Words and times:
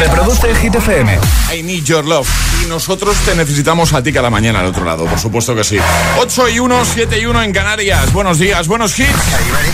Reproduce 0.00 0.54
Hit 0.54 0.74
FM. 0.74 1.18
I 1.52 1.62
need 1.62 1.84
your 1.84 2.02
love. 2.02 2.26
Y 2.64 2.66
nosotros 2.68 3.14
te 3.26 3.34
necesitamos 3.34 3.92
a 3.92 4.02
ti 4.02 4.14
cada 4.14 4.30
mañana 4.30 4.60
al 4.60 4.66
otro 4.66 4.82
lado, 4.82 5.04
por 5.04 5.18
supuesto 5.18 5.54
que 5.54 5.62
sí. 5.62 5.78
8 6.18 6.48
y 6.48 6.58
1, 6.58 6.84
7 6.86 7.18
y 7.20 7.26
1 7.26 7.42
en 7.42 7.52
Canarias. 7.52 8.10
Buenos 8.10 8.38
días, 8.38 8.66
buenos 8.66 8.98
hits. 8.98 9.10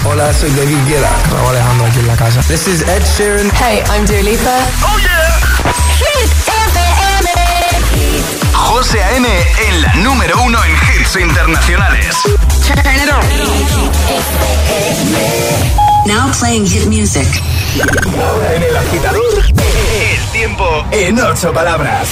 Hola, 0.05 0.35
soy 0.35 0.51
David 0.51 0.79
Guetta. 0.89 1.11
Raúl 1.33 1.51
Alejandro 1.51 1.87
aquí 1.87 2.01
en 2.01 2.09
la 2.09 2.17
casa. 2.17 2.41
This 2.43 2.67
is 2.67 2.83
Ed 2.83 3.05
Sheeran. 3.17 3.53
Hey, 3.53 3.85
I'm 3.89 4.05
Dua 4.05 4.21
Lipa. 4.23 4.59
¡Oh, 4.83 4.99
yeah! 4.99 5.39
Hit 5.97 6.29
FM. 6.73 7.31
José 8.53 9.05
A.M. 9.05 9.29
en 9.69 9.83
la 9.83 9.95
número 9.95 10.43
uno 10.43 10.59
en 10.65 10.73
hits 10.73 11.15
internacionales. 11.15 12.17
Turn 12.67 12.81
it 12.97 13.09
on. 15.81 15.86
Now 16.07 16.31
playing 16.39 16.67
hit 16.67 16.87
music. 16.87 17.27
Ahora 18.23 18.55
en 18.55 18.63
el 18.63 18.77
agitador, 18.77 19.45
el 19.49 20.33
tiempo 20.33 20.85
en 20.93 21.19
ocho 21.19 21.53
palabras. 21.53 22.09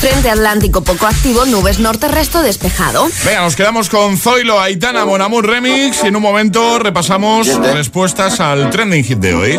Frente 0.00 0.28
Atlántico 0.28 0.82
poco 0.82 1.06
activo, 1.06 1.46
nubes 1.46 1.78
norte, 1.78 2.08
resto 2.08 2.42
despejado. 2.42 3.08
Venga, 3.24 3.40
nos 3.40 3.56
quedamos 3.56 3.88
con 3.88 4.18
Zoilo, 4.18 4.60
Aitana, 4.60 5.06
Monamur 5.06 5.46
Remix 5.46 6.04
y 6.04 6.08
en 6.08 6.16
un 6.16 6.22
momento 6.22 6.78
repasamos 6.78 7.48
respuestas 7.72 8.40
al 8.40 8.68
trending 8.68 9.04
hit 9.04 9.18
de 9.18 9.34
hoy. 9.34 9.58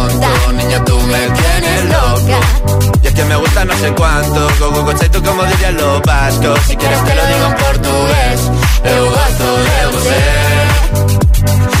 Niña, 0.71 0.85
tú 0.85 0.97
me 1.01 1.19
tienes 1.31 1.83
loca. 1.85 2.39
Y 3.03 3.07
es 3.07 3.13
que 3.13 3.25
me 3.25 3.35
gusta 3.35 3.65
no 3.65 3.77
sé 3.77 3.91
cuánto, 3.91 4.47
go 4.57 4.83
go 4.83 4.93
tú 4.93 5.21
como 5.21 5.43
dirían 5.43 5.75
los 5.75 6.01
vascos. 6.03 6.59
Si 6.65 6.77
quieres 6.77 7.03
te 7.03 7.13
lo 7.13 7.25
digo 7.27 7.45
en 7.47 7.55
portugués, 7.55 8.51
eu 8.85 9.05
gosto 9.09 9.57
de 9.67 9.85
você. 9.91 11.80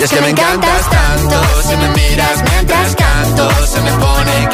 Es 0.00 0.10
que 0.10 0.20
me 0.20 0.28
encantas 0.28 0.90
tanto, 0.90 1.42
si 1.62 1.76
me 1.76 1.88
miras 1.88 2.42
mientras 2.52 2.94
canto, 2.94 3.66
se 3.66 3.80
me 3.80 3.90
pone 3.94 4.48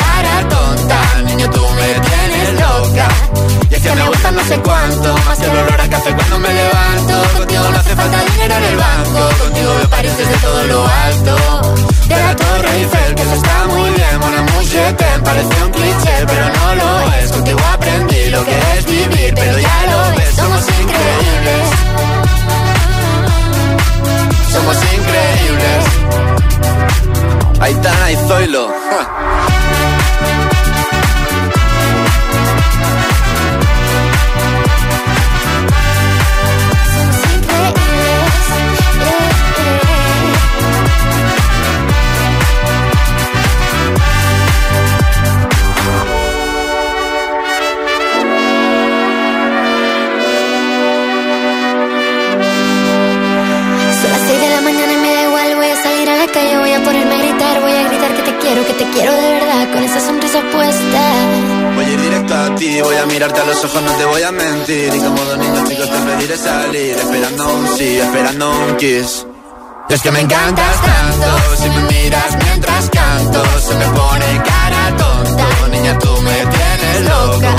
que 70.04 70.10
me 70.10 70.20
encantas 70.20 70.82
tanto, 70.82 71.56
si 71.56 71.68
me 71.70 71.80
miras 71.90 72.36
mientras 72.44 72.90
canto, 72.90 73.42
se 73.58 73.74
me 73.74 73.86
pone 73.86 74.42
cara 74.44 74.96
tonta. 74.98 75.46
Niña, 75.70 75.98
tú 75.98 76.10
me 76.20 76.36
tienes 76.44 77.00
loca. 77.08 77.56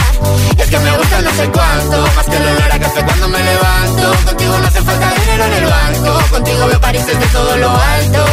Es 0.56 0.70
que 0.70 0.78
me 0.78 0.92
gusta 0.96 1.22
no 1.22 1.32
sé 1.32 1.50
cuánto, 1.50 2.02
más 2.16 2.26
que 2.28 2.38
el 2.38 2.44
olor 2.44 2.72
a 2.72 2.80
café 2.80 3.04
cuando 3.04 3.28
me 3.30 3.40
levanto. 3.40 4.26
Contigo 4.26 4.60
no 4.60 4.68
hace 4.68 4.82
falta 4.84 5.14
dinero 5.22 5.44
en 5.44 5.54
el 5.54 5.66
banco, 5.66 6.20
contigo 6.30 6.68
veo 6.68 6.82
París 6.82 7.08
desde 7.08 7.26
todo 7.34 7.58
lo 7.58 7.70
alto. 7.72 8.26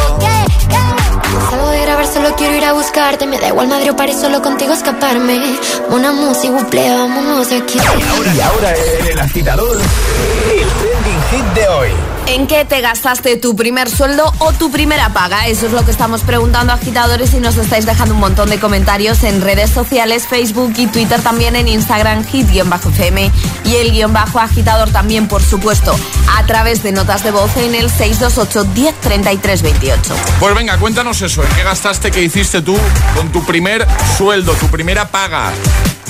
Salgo 1.49 1.69
de 1.69 1.81
grabar, 1.81 2.07
solo 2.07 2.35
quiero 2.35 2.55
ir 2.55 2.65
a 2.65 2.73
buscarte, 2.73 3.25
me 3.25 3.39
da 3.39 3.47
igual 3.47 3.67
Madrid 3.67 3.93
o 3.93 3.95
París, 3.95 4.17
solo 4.21 4.43
contigo 4.43 4.73
escaparme. 4.73 5.57
Una 5.89 6.11
música, 6.11 6.53
buple, 6.53 6.87
vámonos. 6.87 7.42
Y 7.75 8.39
ahora 8.39 8.73
en 8.99 9.07
el 9.07 9.19
agitador, 9.19 9.77
el 9.77 10.67
trending 10.67 11.21
hit 11.31 11.45
de 11.55 11.67
hoy. 11.67 11.89
¿En 12.27 12.47
qué 12.47 12.65
te 12.65 12.81
gastaste 12.81 13.35
tu 13.37 13.55
primer 13.55 13.89
sueldo 13.89 14.31
o 14.39 14.53
tu 14.53 14.71
primera 14.71 15.09
paga? 15.09 15.47
Eso 15.47 15.65
es 15.65 15.71
lo 15.71 15.83
que 15.83 15.91
estamos 15.91 16.21
preguntando 16.21 16.71
agitadores 16.71 17.33
y 17.33 17.39
nos 17.39 17.57
estáis 17.57 17.85
dejando 17.85 18.13
un 18.13 18.19
montón 18.19 18.49
de 18.49 18.59
comentarios 18.59 19.23
en 19.23 19.41
redes 19.41 19.71
sociales, 19.71 20.27
Facebook 20.27 20.73
y 20.77 20.87
Twitter, 20.87 21.19
también 21.21 21.55
en 21.55 21.67
Instagram, 21.67 22.25
hit-fm 22.25 23.31
y 23.65 23.75
el 23.75 23.91
guion 23.91 24.13
bajo 24.13 24.39
agitador 24.39 24.91
también, 24.91 25.27
por 25.27 25.41
supuesto, 25.41 25.95
a 26.37 26.45
través 26.45 26.83
de 26.83 26.91
notas 26.91 27.23
de 27.23 27.31
voz 27.31 27.57
en 27.57 27.75
el 27.75 27.89
628 27.89 28.63
10 28.73 29.01
33 29.01 29.61
28. 29.63 30.15
Pues 30.39 30.55
venga, 30.55 30.77
cuéntanos 30.77 31.21
eso. 31.21 31.43
¿En 31.43 31.49
qué 31.55 31.63
gastaste, 31.63 32.11
qué 32.11 32.21
hiciste 32.21 32.61
tú 32.61 32.77
con 33.15 33.31
tu 33.31 33.43
primer 33.43 33.85
sueldo, 34.17 34.53
tu 34.53 34.67
primera 34.67 35.07
paga? 35.07 35.51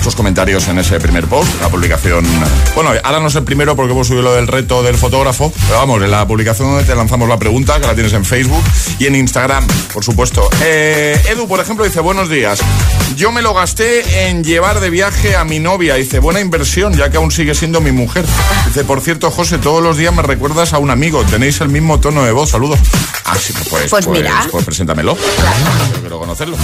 Comentarios 0.04 0.68
en 0.68 0.78
ese 0.78 1.00
primer 1.00 1.26
post, 1.26 1.50
la 1.60 1.68
publicación. 1.68 2.24
Bueno, 2.74 2.90
ahora 3.02 3.20
no 3.20 3.28
es 3.28 3.34
el 3.34 3.42
primero 3.42 3.74
porque 3.74 3.92
hemos 3.92 4.06
subido 4.06 4.22
lo 4.22 4.34
del 4.34 4.46
reto 4.46 4.82
del 4.82 4.96
fotógrafo, 4.96 5.52
pero 5.66 5.78
vamos, 5.78 6.02
en 6.02 6.10
la 6.10 6.26
publicación 6.26 6.68
donde 6.68 6.84
te 6.84 6.94
lanzamos 6.94 7.28
la 7.28 7.38
pregunta, 7.38 7.80
que 7.80 7.86
la 7.86 7.94
tienes 7.94 8.12
en 8.12 8.24
Facebook 8.24 8.62
y 8.98 9.06
en 9.06 9.16
Instagram, 9.16 9.66
por 9.92 10.04
supuesto. 10.04 10.48
Eh, 10.62 11.20
Edu, 11.30 11.48
por 11.48 11.58
ejemplo, 11.58 11.84
dice: 11.84 12.00
Buenos 12.00 12.28
días. 12.28 12.60
Yo 13.16 13.32
me 13.32 13.42
lo 13.42 13.54
gasté 13.54 14.28
en 14.28 14.44
llevar 14.44 14.80
de 14.80 14.90
viaje 14.90 15.36
a 15.36 15.44
mi 15.44 15.58
novia. 15.58 15.94
Dice: 15.94 16.20
Buena 16.20 16.40
inversión, 16.40 16.92
ya 16.94 17.10
que 17.10 17.16
aún 17.16 17.30
sigue 17.32 17.54
siendo 17.54 17.80
mi 17.80 17.90
mujer. 17.90 18.24
Dice: 18.66 18.84
Por 18.84 19.00
cierto, 19.00 19.30
José, 19.30 19.58
todos 19.58 19.82
los 19.82 19.96
días 19.96 20.14
me 20.14 20.22
recuerdas 20.22 20.74
a 20.74 20.78
un 20.78 20.90
amigo. 20.90 21.24
Tenéis 21.24 21.60
el 21.60 21.70
mismo 21.70 21.98
tono 21.98 22.24
de 22.24 22.32
voz. 22.32 22.50
Saludos. 22.50 22.78
Ah, 23.24 23.36
sí, 23.38 23.52
pues, 23.70 23.90
Pues 23.90 24.06
mira. 24.06 24.46
Pues 24.50 24.64
preséntamelo. 24.64 25.16
Yo 25.16 26.00
quiero 26.00 26.18
conocerlo. 26.18 26.56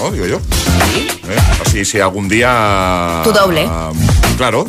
¿No? 0.00 0.10
Digo 0.10 0.26
yo. 0.26 0.36
¿Eh? 0.36 1.36
Así, 1.64 1.84
si 1.84 2.00
algún 2.00 2.28
día. 2.28 2.79
Tu 3.24 3.32
doble. 3.32 3.68
Claro. 4.36 4.66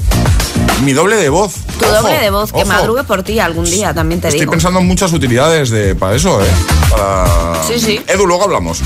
Mi 0.81 0.94
doble 0.94 1.16
de 1.16 1.30
voz. 1.30 1.54
Tu 1.80 1.86
Ojo, 1.86 1.94
doble 2.01 2.18
de 2.19 2.30
voz, 2.31 2.51
que 2.51 2.66
madrugue 2.66 3.04
por 3.04 3.24
ti 3.24 3.39
algún 3.39 3.66
día, 3.66 3.94
también 3.94 4.19
te 4.19 4.28
Estoy 4.30 4.42
digo. 4.42 4.51
pensando 4.51 4.80
en 4.80 4.88
muchas 4.88 5.13
utilidades 5.13 5.69
de, 5.69 5.94
para 5.95 6.16
eso, 6.16 6.42
¿eh? 6.44 6.48
Para... 6.89 7.63
Sí, 7.68 7.80
sí. 7.80 8.01
Edu, 8.07 8.25
luego 8.25 8.44
hablamos. 8.44 8.80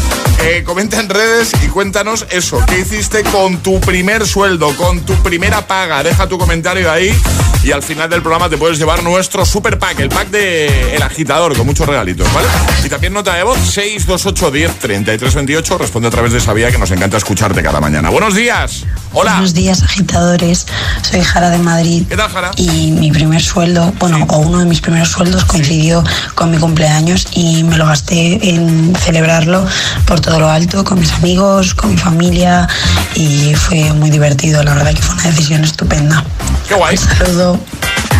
Eh, 0.43 0.63
comenta 0.65 0.99
en 0.99 1.09
redes 1.09 1.51
y 1.63 1.67
cuéntanos 1.67 2.25
eso. 2.29 2.59
¿Qué 2.67 2.79
hiciste 2.79 3.23
con 3.23 3.57
tu 3.57 3.79
primer 3.79 4.27
sueldo, 4.27 4.75
con 4.75 5.01
tu 5.01 5.13
primera 5.23 5.65
paga? 5.65 6.03
Deja 6.03 6.27
tu 6.27 6.37
comentario 6.37 6.91
ahí 6.91 7.15
y 7.63 7.71
al 7.71 7.81
final 7.81 8.09
del 8.09 8.21
programa 8.21 8.49
te 8.49 8.57
puedes 8.57 8.77
llevar 8.77 9.01
nuestro 9.01 9.45
super 9.45 9.79
pack, 9.79 9.99
el 10.01 10.09
pack 10.09 10.29
de 10.29 10.95
El 10.95 11.01
Agitador, 11.01 11.55
con 11.57 11.65
muchos 11.65 11.87
regalitos, 11.87 12.31
¿vale? 12.33 12.47
Y 12.83 12.89
también 12.89 13.13
nota 13.13 13.33
de 13.33 13.43
voz 13.43 13.57
628 13.57 14.51
10 14.51 14.79
33 14.79 15.35
28. 15.35 15.77
Responde 15.77 16.09
a 16.09 16.11
través 16.11 16.31
de 16.33 16.37
esa 16.39 16.53
vía 16.53 16.69
que 16.69 16.77
nos 16.77 16.91
encanta 16.91 17.17
escucharte 17.17 17.63
cada 17.63 17.79
mañana. 17.79 18.09
Buenos 18.09 18.35
días. 18.35 18.83
Hola. 19.13 19.31
Buenos 19.33 19.53
días, 19.53 19.81
agitadores. 19.81 20.67
Soy 21.01 21.21
Jara 21.21 21.49
de 21.49 21.57
Madrid. 21.59 21.84
¿Qué 21.85 22.17
tal, 22.17 22.29
Jara? 22.31 22.51
Y 22.55 22.91
mi 22.91 23.11
primer 23.11 23.39
sueldo, 23.41 23.93
bueno, 23.99 24.25
o 24.29 24.37
uno 24.37 24.57
de 24.57 24.65
mis 24.65 24.81
primeros 24.81 25.09
sueldos 25.09 25.45
coincidió 25.45 26.03
con 26.33 26.49
mi 26.49 26.57
cumpleaños 26.57 27.27
y 27.31 27.63
me 27.63 27.77
lo 27.77 27.85
gasté 27.85 28.39
en 28.49 28.95
celebrarlo 28.95 29.63
por 30.07 30.19
todo 30.19 30.39
lo 30.39 30.49
alto, 30.49 30.83
con 30.83 30.99
mis 30.99 31.11
amigos, 31.13 31.75
con 31.75 31.91
mi 31.91 31.97
familia 31.97 32.67
y 33.13 33.53
fue 33.53 33.93
muy 33.93 34.09
divertido. 34.09 34.63
La 34.63 34.73
verdad 34.73 34.95
que 34.95 35.01
fue 35.01 35.13
una 35.13 35.23
decisión 35.25 35.63
estupenda. 35.63 36.23
Qué 36.67 36.73
guay. 36.73 36.97
Un 36.97 37.17
saludo. 37.17 37.59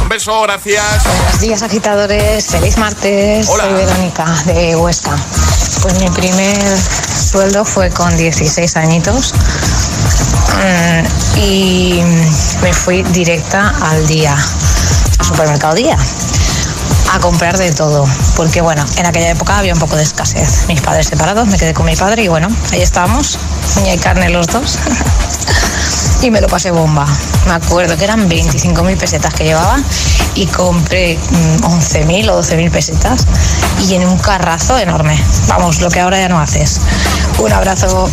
Un 0.03 0.09
beso, 0.09 0.43
gracias. 0.43 1.03
Buenos 1.03 1.41
días 1.41 1.63
agitadores, 1.63 2.45
feliz 2.45 2.77
martes, 2.77 3.47
Hola. 3.49 3.63
soy 3.63 3.73
Verónica 3.73 4.43
de 4.45 4.75
Huesca. 4.75 5.17
Pues 5.81 5.99
mi 5.99 6.09
primer 6.11 6.77
sueldo 7.31 7.65
fue 7.65 7.89
con 7.89 8.15
16 8.15 8.77
añitos 8.77 9.33
y 11.37 12.01
me 12.61 12.73
fui 12.73 13.03
directa 13.03 13.73
al 13.81 14.05
día, 14.07 14.35
al 15.19 15.25
supermercado 15.25 15.75
día, 15.75 15.97
a 17.13 17.19
comprar 17.19 17.57
de 17.57 17.71
todo, 17.71 18.05
porque 18.35 18.61
bueno, 18.61 18.85
en 18.97 19.05
aquella 19.05 19.29
época 19.29 19.57
había 19.57 19.73
un 19.73 19.79
poco 19.79 19.95
de 19.95 20.03
escasez. 20.03 20.65
Mis 20.67 20.81
padres 20.81 21.07
separados, 21.07 21.47
me 21.47 21.57
quedé 21.57 21.73
con 21.73 21.85
mi 21.85 21.95
padre 21.95 22.23
y 22.23 22.27
bueno, 22.27 22.47
ahí 22.71 22.81
estábamos, 22.81 23.37
y 23.85 23.97
carne 23.97 24.29
los 24.29 24.47
dos. 24.47 24.77
y 26.21 26.31
me 26.31 26.41
lo 26.41 26.47
pasé 26.47 26.71
bomba. 26.71 27.05
Me 27.47 27.53
acuerdo 27.53 27.97
que 27.97 28.03
eran 28.03 28.29
25.000 28.29 28.97
pesetas 28.97 29.33
que 29.33 29.43
llevaba 29.43 29.77
y 30.33 30.47
compré 30.47 31.17
mm, 31.17 31.63
11.000 31.63 32.29
o 32.29 32.41
12.000 32.41 32.71
pesetas 32.71 33.25
y 33.87 33.95
en 33.95 34.07
un 34.07 34.17
carrazo 34.17 34.77
enorme. 34.77 35.21
Vamos, 35.47 35.81
lo 35.81 35.89
que 35.89 35.99
ahora 35.99 36.19
ya 36.19 36.29
no 36.29 36.39
haces. 36.39 36.81
Un 37.39 37.51
abrazo. 37.51 38.09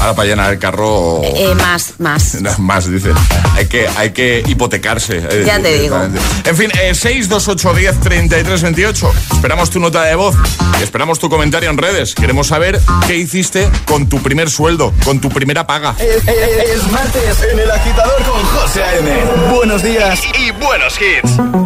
Ahora 0.00 0.14
para 0.14 0.28
llenar 0.28 0.52
el 0.52 0.58
carro... 0.58 1.20
Eh, 1.24 1.54
más, 1.56 1.94
más. 1.98 2.34
No, 2.40 2.50
Más, 2.58 2.90
dice. 2.90 3.10
Hay 3.54 3.66
que, 3.66 3.88
hay 3.96 4.10
que 4.10 4.42
hipotecarse. 4.46 5.18
eh, 5.18 5.44
Ya 5.46 5.58
te 5.60 5.78
digo. 5.80 5.96
En 6.44 6.56
fin, 6.56 6.70
eh, 6.82 6.94
628 6.94 7.74
10 7.74 8.00
33 8.00 8.62
28. 8.62 9.12
Esperamos 9.34 9.70
tu 9.70 9.80
nota 9.80 10.02
de 10.04 10.14
voz. 10.14 10.36
y 10.78 10.82
Esperamos 10.82 11.18
tu 11.18 11.28
comentario 11.30 11.70
en 11.70 11.78
redes. 11.78 12.14
Queremos 12.14 12.48
saber 12.48 12.80
qué 13.06 13.16
hiciste 13.16 13.68
con 13.86 14.08
tu 14.08 14.22
primer 14.22 14.50
sueldo, 14.50 14.92
con 15.04 15.20
tu 15.20 15.28
primera 15.30 15.66
paga. 15.66 15.94
Es, 15.98 16.16
es- 16.28 16.70
es 16.76 16.90
martes 16.92 17.42
en 17.52 17.58
el 17.58 17.70
agitador 17.70 18.22
con 18.24 18.42
José 18.44 18.82
A.M. 18.82 19.10
Buenos 19.54 19.82
días 19.82 20.20
y 20.38 20.50
buenos 20.52 20.94
hits. 21.00 21.65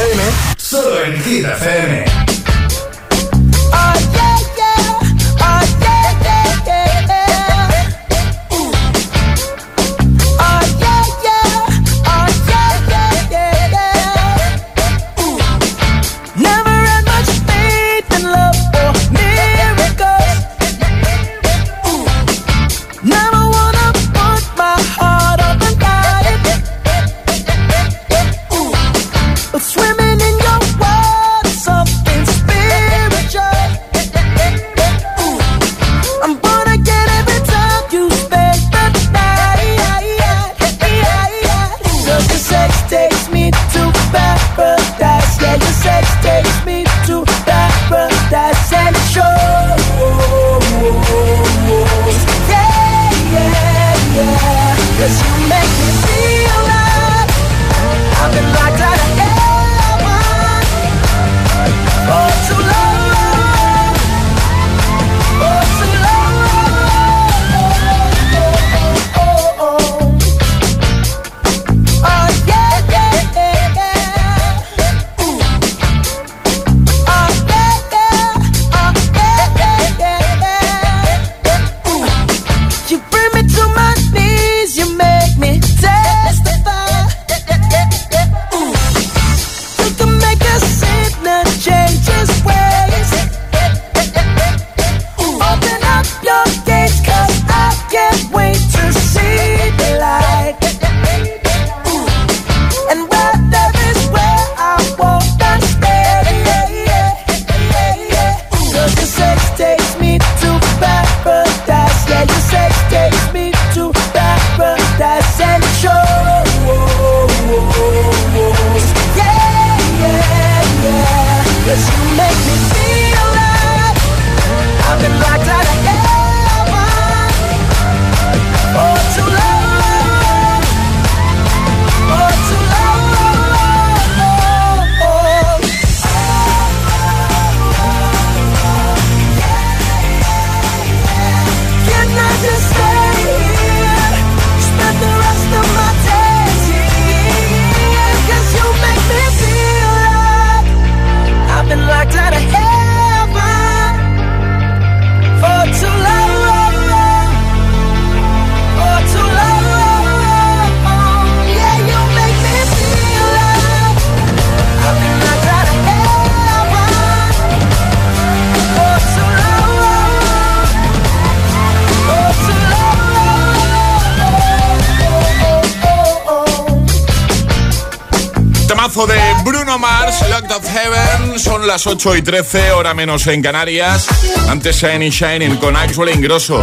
Of 180.51 180.65
Heaven. 180.65 181.39
Son 181.39 181.65
las 181.65 181.87
8 181.87 182.17
y 182.17 182.21
13, 182.21 182.71
hora 182.71 182.93
menos 182.93 183.25
en 183.27 183.41
Canarias. 183.41 184.07
Antes 184.49 184.75
Shiny 184.81 185.09
Shining 185.09 185.57
con 185.57 185.75
Axwell 185.75 186.13
Ingrosso. 186.13 186.61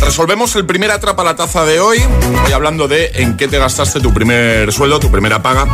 Resolvemos 0.00 0.54
el 0.56 0.64
primer 0.64 0.90
atrapa 0.90 1.24
la 1.24 1.34
taza 1.34 1.64
de 1.64 1.80
hoy. 1.80 1.98
Voy 2.42 2.52
hablando 2.52 2.86
de 2.86 3.10
en 3.14 3.36
qué 3.36 3.48
te 3.48 3.58
gastaste 3.58 4.00
tu 4.00 4.14
primer 4.14 4.72
sueldo, 4.72 5.00
tu 5.00 5.10
primera 5.10 5.42
paga. 5.42 5.66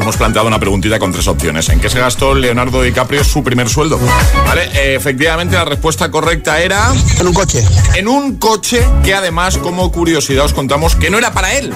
Hemos 0.00 0.16
planteado 0.16 0.46
una 0.46 0.60
preguntita 0.60 0.98
con 0.98 1.12
tres 1.12 1.26
opciones. 1.26 1.68
¿En 1.68 1.80
qué 1.80 1.90
se 1.90 1.98
gastó 1.98 2.34
Leonardo 2.34 2.82
DiCaprio 2.82 3.24
su 3.24 3.42
primer 3.42 3.68
sueldo? 3.68 3.98
Vale, 4.46 4.70
eh, 4.74 4.94
efectivamente 4.94 5.56
la 5.56 5.64
respuesta 5.64 6.10
correcta 6.10 6.60
era... 6.60 6.92
En 7.18 7.26
un 7.26 7.34
coche. 7.34 7.64
En 7.94 8.08
un 8.08 8.36
coche 8.36 8.86
que 9.04 9.14
además, 9.14 9.58
como 9.58 9.90
curiosidad, 9.90 10.44
os 10.44 10.54
contamos 10.54 10.94
que 10.94 11.10
no 11.10 11.18
era 11.18 11.32
para 11.32 11.52
él. 11.54 11.74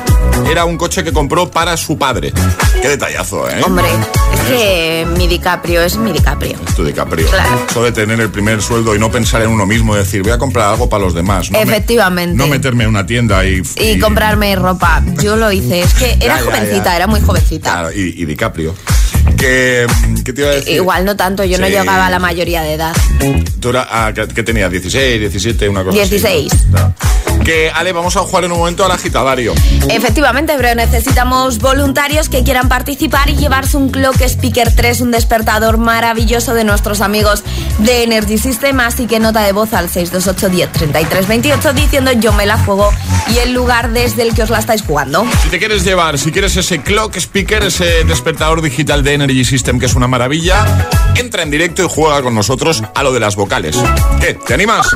Era 0.49 0.65
un 0.65 0.79
coche 0.79 1.03
que 1.03 1.13
compró 1.13 1.51
para 1.51 1.77
su 1.77 1.99
padre. 1.99 2.33
Qué 2.81 2.89
detallazo, 2.89 3.51
¿eh? 3.51 3.61
Hombre, 3.65 3.89
que 4.49 5.07
mi 5.17 5.27
DiCaprio 5.27 5.83
es 5.83 5.97
mi 5.97 6.13
DiCaprio. 6.13 6.57
Es 6.67 6.75
tu 6.75 6.85
DiCaprio. 6.85 7.27
Claro. 7.29 7.67
Eso 7.69 7.85
de 7.85 7.93
tener 7.93 8.21
el 8.21 8.31
primer 8.31 8.61
sueldo 8.63 8.95
y 8.95 8.99
no 8.99 9.11
pensar 9.11 9.43
en 9.43 9.51
uno 9.51 9.67
mismo, 9.67 9.95
decir, 9.95 10.23
voy 10.23 10.33
a 10.33 10.39
comprar 10.39 10.71
algo 10.71 10.89
para 10.89 11.05
los 11.05 11.15
demás. 11.15 11.51
No 11.51 11.59
me- 11.59 11.65
Efectivamente. 11.65 12.37
no 12.37 12.47
meterme 12.47 12.85
en 12.85 12.91
una 12.91 13.07
tienda 13.07 13.45
y... 13.45 13.63
Y 13.77 13.99
comprarme 13.99 14.55
ropa. 14.57 15.03
Yo 15.23 15.37
lo 15.37 15.51
hice. 15.53 15.81
Es 15.83 15.95
que 15.95 16.13
era 16.21 16.39
Ya, 16.39 16.43
jovencita, 16.45 16.85
ya. 16.85 16.97
era 16.97 17.07
muy 17.07 17.21
jovencita. 17.21 17.71
Claro, 17.71 17.93
y, 17.93 18.15
y 18.23 18.25
DiCaprio. 18.25 18.75
Que, 19.37 19.87
¿Qué 20.25 20.33
te 20.33 20.41
iba 20.41 20.51
a 20.51 20.55
decir? 20.55 20.75
Igual 20.75 21.05
no 21.05 21.17
tanto, 21.17 21.45
yo 21.45 21.59
no 21.59 21.69
llegaba 21.69 22.07
a 22.07 22.11
la 22.11 22.19
mayoría 22.19 22.63
de 22.63 22.75
edad. 22.75 22.95
Tú 23.61 23.71
era, 23.71 23.87
ah, 23.91 24.13
¿qué, 24.15 24.27
qué 24.29 24.43
tenías? 24.43 24.71
¿16, 24.71 25.19
17, 25.21 25.69
una 25.69 25.85
cosa 25.85 26.01
así, 26.03 26.11
16. 26.19 26.53
¿no? 26.71 26.95
Que, 27.45 27.71
Ale, 27.71 27.93
vamos 27.93 28.17
a 28.17 28.21
jugar 28.21 28.45
en 28.45 28.53
un 28.53 28.59
momento 28.59 28.85
al 28.85 28.93
agitadario. 28.93 29.55
Efectivamente, 29.89 30.55
pero 30.57 30.75
necesitamos 30.75 31.59
voluntarios 31.59 32.29
que 32.29 32.45
quieran 32.45 32.69
participar 32.69 33.31
y 33.31 33.37
llevarse 33.37 33.77
un 33.77 33.91
Clock 33.91 34.21
Speaker 34.23 34.75
3, 34.75 35.01
un 35.01 35.11
despertador 35.11 35.79
maravilloso 35.79 36.55
de 36.55 36.65
nuestros 36.65 37.01
amigos 37.01 37.43
de 37.79 38.05
Energy 38.05 38.39
System. 38.39 38.79
Así 38.81 39.07
que 39.07 39.19
nota 39.19 39.43
de 39.43 39.53
voz 39.53 39.73
al 39.73 39.89
628 39.89 40.49
10 40.49 40.73
33 40.73 41.29
28 41.29 41.73
diciendo 41.73 42.13
yo 42.13 42.33
me 42.33 42.47
la 42.47 42.59
juego 42.59 42.91
y 43.35 43.39
el 43.39 43.53
lugar 43.53 43.93
desde 43.93 44.23
el 44.23 44.35
que 44.35 44.43
os 44.43 44.51
la 44.51 44.59
estáis 44.59 44.83
jugando. 44.83 45.25
Si 45.43 45.49
te 45.49 45.59
quieres 45.59 45.85
llevar, 45.85 46.19
si 46.19 46.31
quieres 46.31 46.57
ese 46.57 46.81
clock 46.83 47.17
speaker, 47.17 47.65
ese 47.65 48.05
despertador 48.05 48.63
digital 48.63 49.03
de 49.03 49.15
Energy 49.15 49.45
System 49.45 49.79
que 49.81 49.87
es 49.87 49.95
una 49.95 50.07
maravilla, 50.07 50.89
entra 51.17 51.43
en 51.43 51.51
directo 51.51 51.83
y 51.85 51.89
juega 51.89 52.23
con 52.23 52.35
nosotros 52.35 52.83
a 52.95 53.03
lo 53.03 53.13
de 53.13 53.21
las 53.21 53.37
vocales. 53.37 53.77
¿Qué? 54.21 54.35
¿Te 54.35 54.55
animas? 54.55 54.87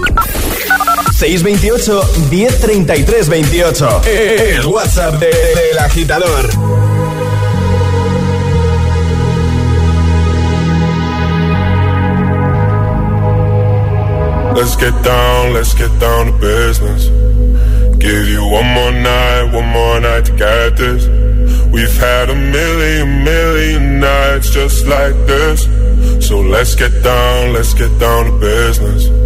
628 1.16 2.04
1033 2.30 3.24
28. 3.24 3.82
El 4.58 4.66
WhatsApp 4.66 5.18
de- 5.18 5.30
del 5.54 5.78
agitador. 5.78 6.50
Let's 14.54 14.74
get 14.76 14.94
down, 15.04 15.52
let's 15.52 15.74
get 15.74 15.92
down 16.00 16.26
to 16.26 16.32
business. 16.38 17.08
Give 17.98 18.26
you 18.28 18.42
one 18.48 18.66
more 18.76 18.92
night, 18.92 19.44
one 19.52 19.68
more 19.68 20.00
night 20.00 20.24
to 20.26 20.32
get 20.36 20.76
this. 20.76 21.06
We've 21.66 21.96
had 21.98 22.30
a 22.30 22.34
million, 22.34 23.24
million 23.24 24.00
nights 24.00 24.50
just 24.50 24.86
like 24.86 25.14
this. 25.26 25.64
So 26.26 26.40
let's 26.40 26.74
get 26.74 26.92
down, 27.02 27.52
let's 27.52 27.74
get 27.74 27.98
down 27.98 28.24
to 28.26 28.32
business. 28.38 29.25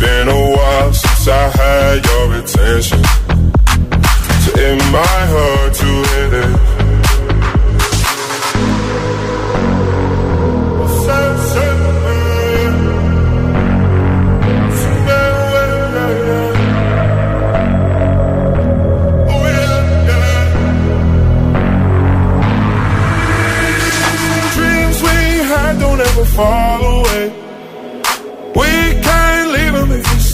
Been 0.00 0.28
a 0.28 0.50
while 0.56 0.92
since 0.92 1.28
I 1.28 1.48
had 1.58 2.06
your 2.06 2.34
attention. 2.38 3.02
So 4.42 4.50
it 4.54 4.76
might 4.92 5.26
hurt 5.34 5.74
to 5.74 5.90
hit 6.12 6.32
it. 6.44 6.78
Fall 26.38 26.77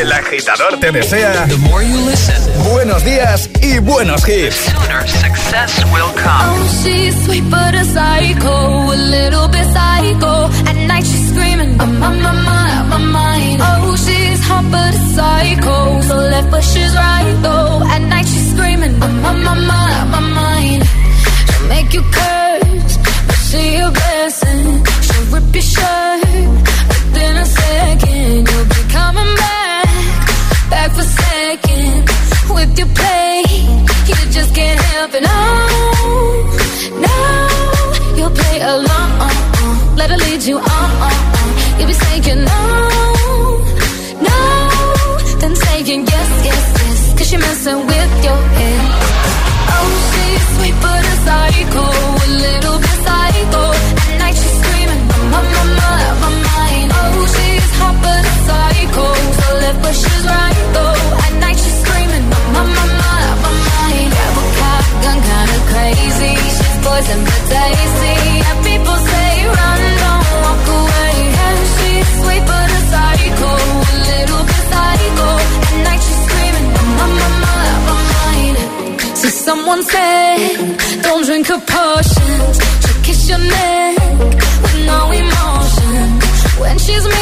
El 0.00 0.10
agitador 0.10 0.80
te 0.80 0.90
desea 0.90 1.46
buenos 2.70 3.04
días 3.04 3.50
y 3.60 3.78
buenos 3.78 4.26
hits. 4.26 4.72
Oh, 5.94 6.68
she's 6.82 7.14
sweet 7.24 7.44
but 7.50 7.74
a 7.74 7.84
psycho, 7.84 8.92
a 8.92 8.96
little 8.96 9.48
bit 9.48 9.66
psycho. 9.72 10.48
At 10.66 10.76
night 10.88 11.04
she's 11.04 11.28
screaming, 11.28 11.78
I'm 11.80 12.02
on 12.02 12.22
my 12.22 12.32
mind, 12.32 12.88
my 12.88 12.98
mind. 12.98 13.60
Oh, 13.62 13.96
she's 13.96 14.40
hot 14.46 14.64
but 14.70 14.94
a 14.94 14.98
psycho, 15.14 16.00
so 16.02 16.16
left 16.16 16.50
but 16.50 16.64
she's 16.64 16.94
right 16.94 17.38
though. 17.42 17.82
At 17.86 18.00
night 18.00 18.26
she's 18.26 18.50
screaming, 18.52 18.94
I'm 19.02 19.24
on 19.26 19.44
my 19.44 19.54
mind, 19.54 20.10
my 20.10 20.20
mind. 20.20 20.84
She'll 20.84 21.68
make 21.68 21.92
you 21.92 22.02
curse, 22.02 22.96
but 23.26 23.36
she 23.48 23.76
a 23.76 23.90
blessing. 23.90 24.84
She'll 25.02 25.26
rip 25.34 25.54
your 25.54 25.62
shirt, 25.62 26.24
within 26.88 27.36
a 27.36 27.46
second 27.46 28.48
you'll 28.48 28.64
be 28.64 28.82
coming 28.90 29.31
for 31.02 31.08
second. 31.08 32.08
With 32.54 32.78
your 32.78 32.88
play, 32.88 33.42
you 34.08 34.14
just 34.30 34.54
can't 34.54 34.80
help 34.80 35.14
it. 35.14 35.22
No, 35.22 35.40
no, 37.06 38.16
you'll 38.16 38.30
play 38.30 38.60
along. 38.60 39.96
Let 39.96 40.10
her 40.10 40.16
lead 40.16 40.42
you 40.42 40.58
on. 40.58 41.41
poison, 66.92 67.20
but 67.24 67.42
tasty. 67.52 68.16
And 68.48 68.58
people 68.68 68.96
say 69.10 69.30
run, 69.58 69.82
don't 70.04 70.28
walk 70.44 70.64
away. 70.78 71.14
And 71.46 71.58
she's 71.74 72.08
sweet 72.20 72.44
but 72.50 72.68
a 72.78 72.82
psycho, 72.92 73.50
a 73.92 73.96
little 74.10 74.42
bit 74.48 74.62
psycho. 74.72 75.28
At 75.68 75.76
night 75.86 76.02
she's 76.06 76.20
screaming, 76.26 76.66
I'm 76.80 76.90
on 77.04 77.10
my, 77.20 77.30
my, 77.44 77.62
my, 77.86 77.98
behind 78.10 78.56
mind. 78.76 79.18
So 79.20 79.26
someone 79.46 79.82
said, 79.92 80.38
don't 81.06 81.24
drink 81.28 81.46
her 81.52 81.62
potions. 81.76 82.56
She 82.84 82.92
kiss 83.06 83.20
your 83.30 83.42
neck 83.56 83.96
with 84.62 84.78
no 84.92 85.00
emotion 85.22 86.06
when 86.62 86.76
she's 86.78 87.06
me. 87.14 87.21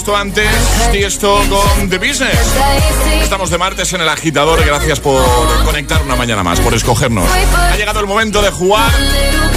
Justo 0.00 0.16
antes, 0.16 0.48
esto 0.94 1.42
con 1.50 1.90
The 1.90 1.98
Business. 1.98 2.54
Estamos 3.20 3.50
de 3.50 3.58
martes 3.58 3.92
en 3.92 4.00
el 4.00 4.08
agitador. 4.08 4.64
Gracias 4.64 4.98
por 4.98 5.22
conectar 5.62 6.00
una 6.00 6.16
mañana 6.16 6.42
más, 6.42 6.58
por 6.58 6.72
escogernos. 6.72 7.28
Ha 7.30 7.76
llegado 7.76 8.00
el 8.00 8.06
momento 8.06 8.40
de 8.40 8.50
jugar 8.50 8.90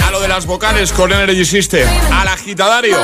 a 0.06 0.10
lo 0.10 0.20
de 0.20 0.28
las 0.28 0.44
vocales 0.44 0.92
con 0.92 1.10
Energy 1.14 1.46
System, 1.46 1.88
al 2.12 2.28
agitadario. 2.28 2.98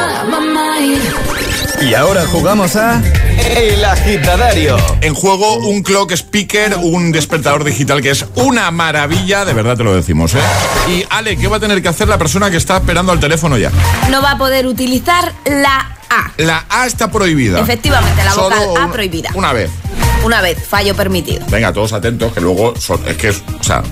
Y 1.81 1.95
ahora 1.95 2.27
jugamos 2.27 2.77
a 2.77 3.03
El 3.57 3.83
Agitadario. 3.87 4.77
En 5.01 5.15
juego 5.15 5.55
un 5.67 5.83
clock 5.83 6.13
speaker, 6.13 6.77
un 6.77 7.11
despertador 7.11 7.65
digital 7.65 8.03
que 8.03 8.11
es 8.11 8.27
una 8.35 8.71
maravilla, 8.71 9.47
de 9.47 9.55
verdad 9.55 9.79
te 9.79 9.85
lo 9.85 9.95
decimos, 9.95 10.35
¿eh? 10.35 10.41
Y 10.91 11.07
Ale, 11.09 11.39
¿qué 11.39 11.49
va 11.49 11.57
a 11.57 11.61
tener 11.61 11.81
que 11.81 11.89
hacer 11.89 12.07
la 12.07 12.19
persona 12.19 12.51
que 12.51 12.59
está 12.59 12.77
esperando 12.77 13.13
al 13.13 13.19
teléfono 13.19 13.57
ya? 13.57 13.73
No 14.11 14.21
va 14.21 14.33
a 14.33 14.37
poder 14.37 14.67
utilizar 14.67 15.33
la 15.47 15.97
A. 16.11 16.31
La 16.39 16.65
A 16.69 16.87
está 16.87 17.11
prohibida. 17.11 17.61
Efectivamente, 17.61 18.23
la 18.25 18.33
Solo 18.33 18.57
vocal 18.57 18.83
A 18.83 18.87
un- 18.87 18.93
prohibida. 18.93 19.31
Una 19.35 19.53
vez. 19.53 19.71
Una 20.25 20.41
vez, 20.43 20.59
fallo 20.69 20.95
permitido. 20.95 21.47
Venga, 21.49 21.73
todos 21.73 21.93
atentos, 21.93 22.33
que 22.33 22.41
luego 22.41 22.75
son- 22.79 23.01
es 23.09 23.17
que, 23.17 23.29
es- 23.31 23.43
o 23.59 23.65
sea, 23.65 23.83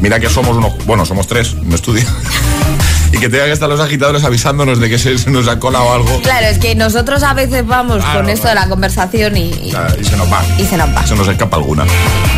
mira 0.00 0.18
que 0.18 0.28
somos 0.28 0.56
unos, 0.56 0.84
bueno, 0.86 1.04
somos 1.06 1.26
tres, 1.26 1.52
un 1.52 1.72
estudio. 1.72 2.04
y 3.12 3.18
que 3.18 3.28
tengan 3.28 3.46
que 3.46 3.52
estar 3.52 3.68
los 3.68 3.80
agitadores 3.80 4.22
avisándonos 4.24 4.78
de 4.80 4.88
que 4.88 4.98
se, 4.98 5.30
nos 5.30 5.46
ha 5.48 5.58
colado 5.58 5.92
algo. 5.92 6.20
Claro, 6.22 6.46
es 6.46 6.58
que 6.58 6.74
nosotros 6.74 7.22
a 7.24 7.34
veces 7.34 7.66
vamos 7.66 8.04
con 8.04 8.28
esto 8.30 8.48
de 8.48 8.54
la 8.54 8.68
conversación 8.68 9.36
y, 9.36 9.50
y- 9.50 9.72
Ah, 9.76 9.88
Y 10.00 10.04
se 10.04 10.16
nos 10.16 10.32
va. 10.32 10.42
y 10.58 10.64
se 10.64 10.76
nos 10.76 10.88
va. 10.94 11.06
Se 11.06 11.14
nos 11.14 11.28
escapa 11.28 11.56
alguna. 11.56 11.84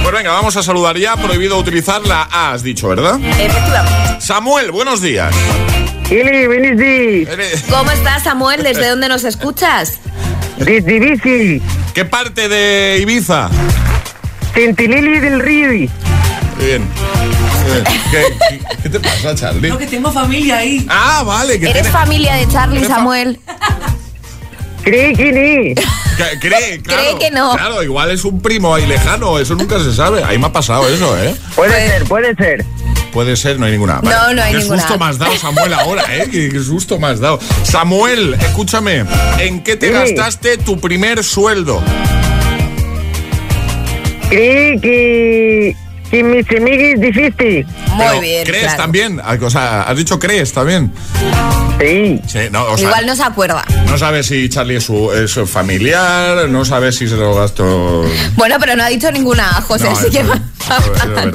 Pues 0.03 0.15
venga, 0.15 0.33
vamos 0.33 0.57
a 0.57 0.63
saludar 0.63 0.97
ya. 0.99 1.17
Prohibido 1.17 1.59
utilizar 1.59 2.05
la 2.07 2.23
A, 2.31 2.53
has 2.53 2.63
dicho, 2.63 2.89
¿verdad? 2.89 3.19
Efectivamente. 3.39 4.21
Samuel, 4.21 4.73
buenos 4.73 5.01
días. 5.01 5.35
Ili, 6.13 7.27
¿Cómo 7.71 7.91
estás, 7.91 8.25
Samuel? 8.25 8.63
¿Desde 8.63 8.87
dónde 8.89 9.09
nos 9.09 9.25
escuchas? 9.25 9.95
Desde 10.59 10.99
bici, 11.01 11.63
¿Qué 11.95 12.05
parte 12.05 12.49
de 12.51 12.99
Ibiza? 13.01 13.49
Centilili 14.55 15.19
del 15.21 15.41
Río. 15.41 15.69
Muy 15.69 16.67
bien. 16.67 16.87
¿Qué, 18.11 18.25
qué- 18.51 18.61
qué 18.83 18.89
te 18.91 19.01
pasa, 19.01 19.35
Charlie? 19.35 19.71
No, 19.71 19.79
que 19.79 19.87
tengo 19.87 20.13
familia 20.13 20.59
ahí. 20.59 20.87
Ah, 20.91 21.23
vale. 21.25 21.59
Que 21.59 21.71
¿Eres 21.71 21.83
tiene- 21.85 21.91
familia 21.99 22.35
de 22.35 22.47
Charlie, 22.49 22.85
Samuel? 22.85 23.41
Cree 24.83 25.13
que 25.15 25.33
ni. 25.33 25.75
cree, 26.41 26.81
claro, 26.83 27.03
Cree 27.03 27.19
que 27.19 27.31
no. 27.31 27.53
Claro, 27.55 27.83
igual 27.83 28.11
es 28.11 28.25
un 28.25 28.41
primo 28.41 28.75
ahí 28.75 28.87
lejano, 28.87 29.39
eso 29.39 29.55
nunca 29.55 29.79
se 29.79 29.93
sabe. 29.95 30.23
Ahí 30.25 30.39
me 30.39 30.47
ha 30.47 30.53
pasado 30.53 30.89
eso, 30.89 31.17
¿eh? 31.23 31.35
Puede 31.55 31.89
ser, 31.89 32.05
puede 32.05 32.35
ser. 32.35 32.65
Puede 33.13 33.37
ser, 33.37 33.59
no 33.61 33.67
hay 33.67 33.73
ninguna. 33.73 34.01
No, 34.03 34.33
no 34.33 34.43
hay 34.43 34.53
qué 34.53 34.59
ninguna. 34.59 34.79
susto 34.81 34.99
me 34.99 35.05
has 35.07 35.19
dado, 35.19 35.37
Samuel, 35.37 35.75
ahora, 35.75 36.03
¿eh? 36.17 36.29
Qué, 36.31 36.49
qué 36.49 36.61
susto 36.61 36.99
has 37.05 37.21
dado. 37.21 37.39
Samuel, 37.63 38.35
escúchame, 38.35 39.05
¿en 39.39 39.63
qué 39.63 39.77
te 39.77 39.89
Sí. 39.89 39.93
gastaste 39.93 40.57
tu 40.59 40.81
primer 40.81 41.23
sueldo? 41.23 41.83
Cree 44.29 44.81
que. 44.81 45.77
Que 46.13 46.23
mis 46.23 46.47
amigos 46.51 47.01
difícil. 47.01 47.67
Muy 47.89 48.07
Pero, 48.07 48.21
bien. 48.21 48.45
¿Crees 48.47 48.63
claro. 48.65 48.83
también? 48.83 49.21
Ah, 49.25 49.37
O 49.41 49.49
sea, 49.51 49.83
has 49.85 49.97
dicho 49.97 50.19
crees 50.19 50.53
también. 50.53 50.93
Sí. 51.81 52.21
Sí, 52.29 52.39
no, 52.51 52.65
o 52.67 52.77
sea, 52.77 52.87
Igual 52.89 53.07
no 53.07 53.17
se 53.17 53.23
acuerda. 53.23 53.65
no 53.87 53.97
sabes 53.99 54.27
si 54.27 54.49
Charlie 54.51 54.77
es 54.77 54.85
su, 54.85 55.11
es 55.13 55.31
su 55.31 55.47
familiar, 55.47 56.49
no 56.51 56.65
sabes 56.67 56.97
si 56.97 57.09
se 57.09 57.17
lo 57.17 57.35
gastó. 57.35 58.05
Bueno, 58.37 58.57
pero 58.61 58.77
no 58.77 58.85
ha 58.85 58.89
dicho 58.89 59.11
ninguna, 59.11 59.45
José, 59.63 59.85
No, 59.85 59.91
así 59.93 60.11
que 60.11 60.23
va. 60.23 60.39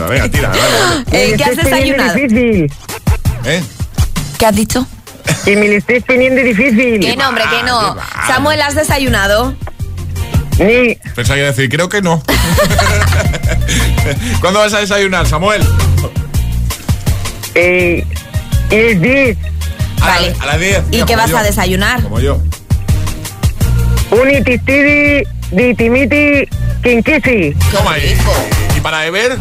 Venga, 0.07 0.29
tira, 0.29 0.49
dale, 0.49 0.61
dale. 0.61 1.05
Eh, 1.11 1.33
¿Qué 1.37 1.43
has 1.43 1.55
desayunado? 1.57 2.13
difícil. 2.13 2.71
¿Eh? 3.45 3.63
¿Qué 4.37 4.45
has 4.45 4.55
dicho? 4.55 4.87
Que 5.43 5.55
me 5.57 5.67
lo 5.67 5.73
estáis 5.73 6.03
poniendo 6.03 6.41
difícil. 6.41 6.99
Que 6.99 7.15
no, 7.17 7.29
hombre, 7.29 7.43
que 7.49 7.63
no. 7.63 7.79
qué 7.95 7.99
va. 7.99 8.27
Samuel, 8.27 8.61
¿has 8.61 8.75
desayunado? 8.75 9.55
Ni. 10.59 10.95
Pensaba 11.15 11.35
que 11.35 11.41
iba 11.41 11.49
a 11.49 11.51
decir, 11.51 11.69
creo 11.69 11.89
que 11.89 12.01
no. 12.01 12.21
¿Cuándo 14.41 14.59
vas 14.59 14.73
a 14.73 14.79
desayunar, 14.79 15.27
Samuel? 15.27 15.61
Eh. 17.55 18.05
Y 18.71 18.75
es 18.75 19.01
10. 19.01 19.37
A 20.01 20.05
la- 20.05 20.13
Vale. 20.13 20.35
A 20.39 20.45
las 20.45 20.59
10. 20.59 20.83
¿Y 20.91 21.03
qué 21.03 21.15
vas 21.15 21.29
yo. 21.29 21.37
a 21.37 21.43
desayunar? 21.43 22.01
Como 22.03 22.19
yo. 22.19 22.41
Un 24.11 24.29
itistidi. 24.31 25.23
Ditimiti. 25.51 26.47
Kinkisi. 26.83 27.55
Toma 27.71 27.93
ahí. 27.93 28.15
¿Y 28.75 28.79
para 28.81 28.99
beber? 28.99 29.37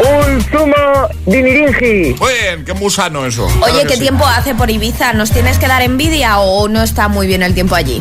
Un 0.00 0.40
zumo 0.42 1.08
de 1.26 1.42
mirinji. 1.42 2.14
Muy 2.20 2.32
bien, 2.40 2.64
qué 2.64 2.72
musano 2.74 3.26
eso. 3.26 3.46
Oye, 3.46 3.56
Claro 3.72 3.88
¿qué 3.88 3.94
sí. 3.94 4.00
tiempo 4.00 4.26
hace 4.26 4.54
por 4.54 4.70
Ibiza? 4.70 5.12
¿Nos 5.12 5.30
tienes 5.30 5.58
que 5.58 5.66
dar 5.66 5.82
envidia 5.82 6.38
o 6.38 6.68
no 6.68 6.82
está 6.82 7.08
muy 7.08 7.26
bien 7.26 7.42
el 7.42 7.54
tiempo 7.54 7.74
allí? 7.74 8.00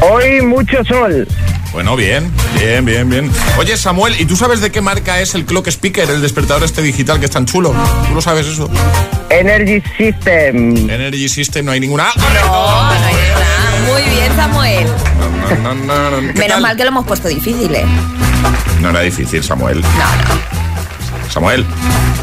Hoy 0.00 0.42
mucho 0.42 0.84
sol. 0.84 1.26
Bueno, 1.72 1.96
bien, 1.96 2.30
bien, 2.58 2.84
bien, 2.84 3.10
bien. 3.10 3.30
Oye, 3.58 3.76
Samuel, 3.76 4.18
¿y 4.18 4.24
tú 4.24 4.36
sabes 4.36 4.60
de 4.60 4.70
qué 4.70 4.80
marca 4.80 5.20
es 5.20 5.34
el 5.34 5.44
clock 5.44 5.66
speaker, 5.68 6.08
el 6.08 6.22
despertador 6.22 6.64
este 6.64 6.80
digital 6.82 7.18
que 7.20 7.26
es 7.26 7.30
tan 7.30 7.44
chulo? 7.46 7.74
¿Tú 8.08 8.14
lo 8.14 8.22
sabes 8.22 8.46
eso? 8.46 8.70
Energy 9.28 9.82
System. 9.98 10.88
Energy 10.88 11.28
System, 11.28 11.66
no 11.66 11.72
hay 11.72 11.80
ninguna. 11.80 12.04
No, 12.16 12.22
no 12.22 12.90
hay 12.90 13.14
nada. 13.14 13.92
Muy 13.92 14.02
bien, 14.14 14.34
Samuel. 14.36 14.86
No, 15.62 15.74
no, 15.74 16.10
no, 16.10 16.20
no. 16.20 16.26
¿Qué 16.32 16.38
Menos 16.38 16.48
tal? 16.48 16.62
mal 16.62 16.76
que 16.76 16.82
lo 16.84 16.88
hemos 16.88 17.06
puesto 17.06 17.28
difícil, 17.28 17.74
¿eh? 17.74 17.84
No 18.80 18.90
era 18.90 19.00
difícil, 19.00 19.42
Samuel. 19.42 19.80
No, 19.82 19.88
no. 19.88 20.57
Samuel. 21.30 21.64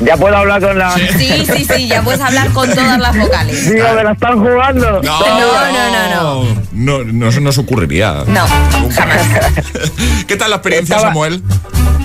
Ya 0.01 0.17
puedo 0.17 0.35
hablar 0.35 0.61
con 0.61 0.77
la. 0.77 0.91
Sí, 0.95 1.07
sí, 1.45 1.65
sí, 1.65 1.87
ya 1.87 2.01
puedes 2.01 2.19
hablar 2.21 2.49
con 2.51 2.69
todas 2.69 2.99
las 2.99 3.17
vocales. 3.17 3.69
Digo, 3.71 3.85
me 3.95 4.03
la 4.03 4.11
están 4.11 4.39
jugando. 4.39 5.01
No, 5.01 5.19
No, 5.19 5.27
no, 5.29 5.91
no, 5.91 6.43
no. 6.43 6.65
No, 6.71 7.03
no, 7.05 7.27
eso 7.29 7.39
no 7.39 7.51
se 7.51 7.61
ocurriría. 7.61 8.23
No, 8.27 8.45
jamás. 8.93 9.21
¿Qué 10.27 10.35
tal 10.35 10.49
la 10.49 10.57
experiencia, 10.57 10.95
Estaba- 10.97 11.13
Samuel? 11.13 11.41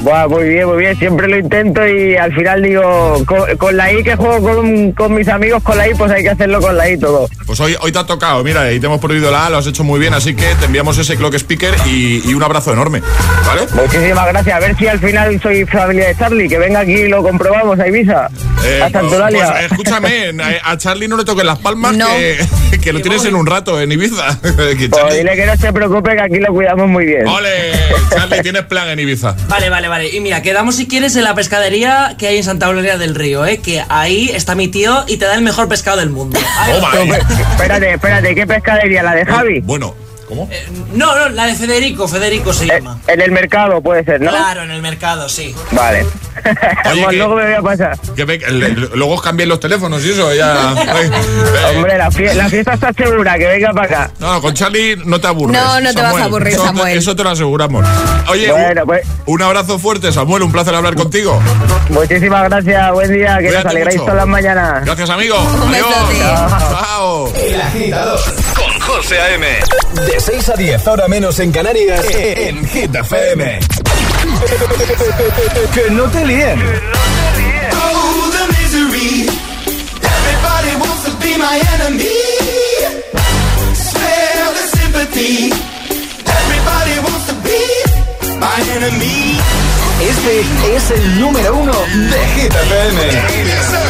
Buah, 0.03 0.29
muy 0.29 0.49
bien, 0.49 0.67
muy 0.67 0.79
bien. 0.79 0.97
Siempre 0.99 1.29
lo 1.29 1.37
intento 1.39 1.87
y 1.87 2.17
al 2.17 2.35
final 2.35 2.63
digo, 2.63 3.23
con, 3.27 3.57
con 3.59 3.77
la 3.77 3.93
I 3.93 4.03
que 4.03 4.17
juego 4.17 4.41
con, 4.41 4.93
con 4.93 5.15
mis 5.15 5.29
amigos 5.29 5.63
con 5.63 5.77
la 5.77 5.89
I, 5.89 5.95
pues 5.95 6.11
hay 6.11 6.23
que 6.23 6.31
hacerlo 6.31 6.61
con 6.61 6.77
la 6.77 6.89
I 6.89 6.99
todo. 6.99 7.29
Pues 7.47 7.61
hoy, 7.61 7.77
hoy 7.81 7.93
te 7.93 7.99
ha 7.99 8.05
tocado, 8.07 8.43
mira, 8.43 8.73
y 8.73 8.81
te 8.81 8.87
hemos 8.87 8.99
prohibido 9.01 9.31
la 9.31 9.47
A, 9.47 9.51
lo 9.51 9.59
has 9.59 9.67
hecho 9.67 9.85
muy 9.85 10.01
bien, 10.01 10.15
así 10.15 10.35
que 10.35 10.47
te 10.59 10.65
enviamos 10.67 10.97
ese 10.97 11.17
clock 11.17 11.35
speaker 11.35 11.75
y, 11.87 12.23
y 12.29 12.33
un 12.35 12.43
abrazo 12.43 12.73
enorme, 12.73 13.03
¿vale? 13.47 13.63
Muchísimas 13.75 14.27
gracias. 14.29 14.57
A 14.57 14.61
ver 14.61 14.77
si 14.79 14.87
al 14.89 14.99
final 15.01 15.41
soy 15.43 15.67
familia 15.67 16.09
de 16.09 16.17
Charlie, 16.17 16.49
que 16.49 16.59
venga 16.59 16.81
aquí 16.81 16.93
y 16.95 17.09
lo 17.09 17.23
comprobamos 17.23 17.79
a 17.79 17.87
Ibiza. 17.87 18.29
Eh, 18.65 18.81
A 18.83 18.91
Santuralia. 18.91 19.51
pues, 19.53 19.65
escúchame, 19.73 20.29
eh, 20.31 20.61
a 20.65 20.77
Charlie 20.79 21.09
no 21.09 21.17
le 21.19 21.25
toques 21.25 21.45
las 21.45 21.59
palmas 21.59 21.95
No. 21.97 22.07
que, 22.09 22.39
que 22.83 22.93
lo 22.95 23.01
tienes 23.03 23.25
en 23.27 23.35
un 23.35 23.45
rato 23.47 23.79
en 23.81 23.93
Ibiza. 23.93 24.39
Que 24.79 24.89
Pues 24.89 25.17
dile 25.17 25.35
que 25.37 25.47
no 25.47 25.57
se 25.57 25.73
preocupe 25.73 26.15
que 26.15 26.21
aquí 26.23 26.39
lo 26.39 26.53
cuidamos 26.55 26.89
muy 26.89 27.05
bien. 27.05 27.27
Ole, 27.27 27.73
Charlie, 28.11 28.41
tienes 28.43 28.63
plan 28.65 28.89
en 28.89 28.99
Ibiza. 29.01 29.35
Vale, 29.49 29.69
vale, 29.69 29.89
vale. 29.91 30.09
Y 30.09 30.21
mira, 30.21 30.41
quedamos 30.41 30.77
si 30.77 30.89
quieres 30.89 31.15
en 31.17 31.25
la 31.25 31.35
pescadería 31.35 32.17
que 32.19 32.27
hay 32.29 32.39
en 32.39 32.45
Santa 32.45 32.69
Gloria 32.69 32.97
del 32.97 33.15
Río, 33.15 33.45
¿eh? 33.45 33.59
Que 33.59 33.85
ahí 33.89 34.31
está 34.33 34.55
mi 34.55 34.69
tío 34.69 35.05
y 35.07 35.19
te 35.19 35.27
da 35.27 35.35
el 35.35 35.43
mejor 35.43 35.69
pescado 35.69 35.99
del 35.99 36.11
mundo. 36.11 36.39
Pues, 36.71 37.19
eh. 37.19 37.23
espérate, 37.53 37.95
espérate, 37.95 38.35
¿qué 38.35 38.47
pescadería? 38.47 39.03
¿La 39.03 39.15
de 39.15 39.25
Javi? 39.25 39.61
Bueno, 39.61 39.95
¿cómo? 40.31 40.49
No, 40.95 41.15
no, 41.19 41.29
la 41.29 41.47
de 41.47 41.55
Federico, 41.55 42.09
Federico 42.09 42.55
se 42.55 42.65
Eh, 42.65 42.69
llama. 42.79 42.99
en 43.07 43.21
el 43.21 43.31
mercado 43.33 43.83
puede 43.83 44.03
ser, 44.05 44.21
¿no? 44.23 44.31
Claro, 44.31 44.63
en 44.63 44.71
el 44.71 44.81
mercado, 44.81 45.29
sí. 45.29 45.55
Vale. 45.73 46.07
Oye, 46.91 47.03
Pues 47.03 47.07
que- 47.09 47.17
luego 47.17 47.35
me 47.35 47.45
voy 47.45 47.55
a 47.55 47.63
pasar. 47.63 47.99
Que 48.17 48.25
ve- 48.25 48.41
el- 48.47 48.63
el- 48.63 48.91
luego 48.95 49.15
os 49.15 49.21
cambiéis 49.23 49.49
los 49.49 49.61
teléfonos 49.61 50.03
y 50.05 50.11
eso, 50.13 50.33
ya. 50.33 50.75
Eh, 50.91 51.77
Hombre, 51.77 51.99
la, 51.99 52.11
fie- 52.11 52.33
la 52.35 52.49
fiesta 52.49 52.75
está 52.75 52.93
segura, 52.93 53.37
que 53.37 53.47
venga 53.47 53.73
para 53.73 53.87
acá. 53.87 54.11
No, 54.19 54.35
no, 54.35 54.41
con 54.41 54.55
Charlie 54.55 54.97
no 55.05 55.21
te 55.21 55.27
aburres. 55.27 55.57
No, 55.61 55.81
no 55.81 55.93
te 55.95 56.01
vas 56.01 56.17
a 56.17 56.25
aburrir, 56.25 56.55
eso, 56.55 56.65
Samuel. 56.65 56.97
Eso 56.99 57.15
te 57.17 57.23
lo 57.25 57.31
aseguramos. 57.31 57.87
Oye, 58.29 58.51
Bueno, 58.51 58.87
pues 58.87 59.03
un 59.27 59.43
abrazo 59.43 59.79
fuerte, 59.79 60.11
Samuel. 60.13 60.43
Un 60.45 60.53
placer 60.53 60.75
hablar 60.75 60.95
contigo. 60.95 61.41
muchísimas 61.91 62.49
gracias, 62.49 62.93
buen 62.93 63.13
día, 63.13 63.37
que 63.39 63.47
Cuídate 63.47 63.65
nos 63.65 63.71
alegráis 63.73 63.97
mucho. 63.97 64.05
todas 64.07 64.17
las 64.17 64.27
mañanas. 64.29 64.85
Gracias, 64.85 65.11
amigo. 65.11 65.37
Un 65.39 65.75
Adiós. 65.75 65.89
Chao. 66.71 67.33
El 67.35 67.61
agitador 67.61 68.21
con 68.55 68.70
José 68.97 69.21
A.M. 69.21 69.47
De 70.05 70.21
6 70.21 70.49
a 70.49 70.55
10, 70.55 70.87
ahora 70.89 71.07
menos 71.07 71.39
en 71.39 71.53
Canarias, 71.53 72.05
en 72.13 72.67
Hit 72.69 72.93
FM. 72.93 73.61
Que 75.73 75.91
no 75.91 76.05
te 76.11 76.27
líen. 76.27 76.61
Oh, 77.73 78.31
the 78.33 78.47
misery. 78.49 79.29
Everybody 80.03 80.75
wants 80.81 81.05
to 81.05 81.13
be 81.23 81.39
my 81.39 81.61
enemy. 81.75 82.19
Spare 83.75 84.51
the 84.59 84.77
sympathy. 84.77 85.53
Everybody 86.41 86.99
wants 87.07 87.27
to 87.29 87.35
be 87.45 87.61
my 88.41 88.61
enemy. 88.77 89.39
Este 90.03 90.41
es 90.77 90.91
el 90.91 91.21
número 91.21 91.55
uno 91.55 91.73
de 91.73 92.19
Hit 92.35 92.55
FM. 92.55 93.90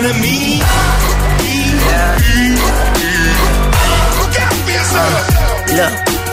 My 0.00 0.04
enemy. 0.04 0.60
Look 4.20 4.40
out 4.40 4.54
for 4.54 4.70
yourself. 4.70 5.70
Look, 5.74 6.07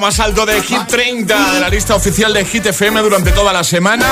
más 0.00 0.18
alto 0.18 0.46
de 0.46 0.62
Hit 0.62 0.86
30 0.88 1.52
de 1.52 1.60
la 1.60 1.68
lista 1.68 1.94
oficial 1.94 2.32
de 2.32 2.44
Hit 2.44 2.64
FM 2.64 3.02
durante 3.02 3.32
toda 3.32 3.52
la 3.52 3.62
semana. 3.62 4.06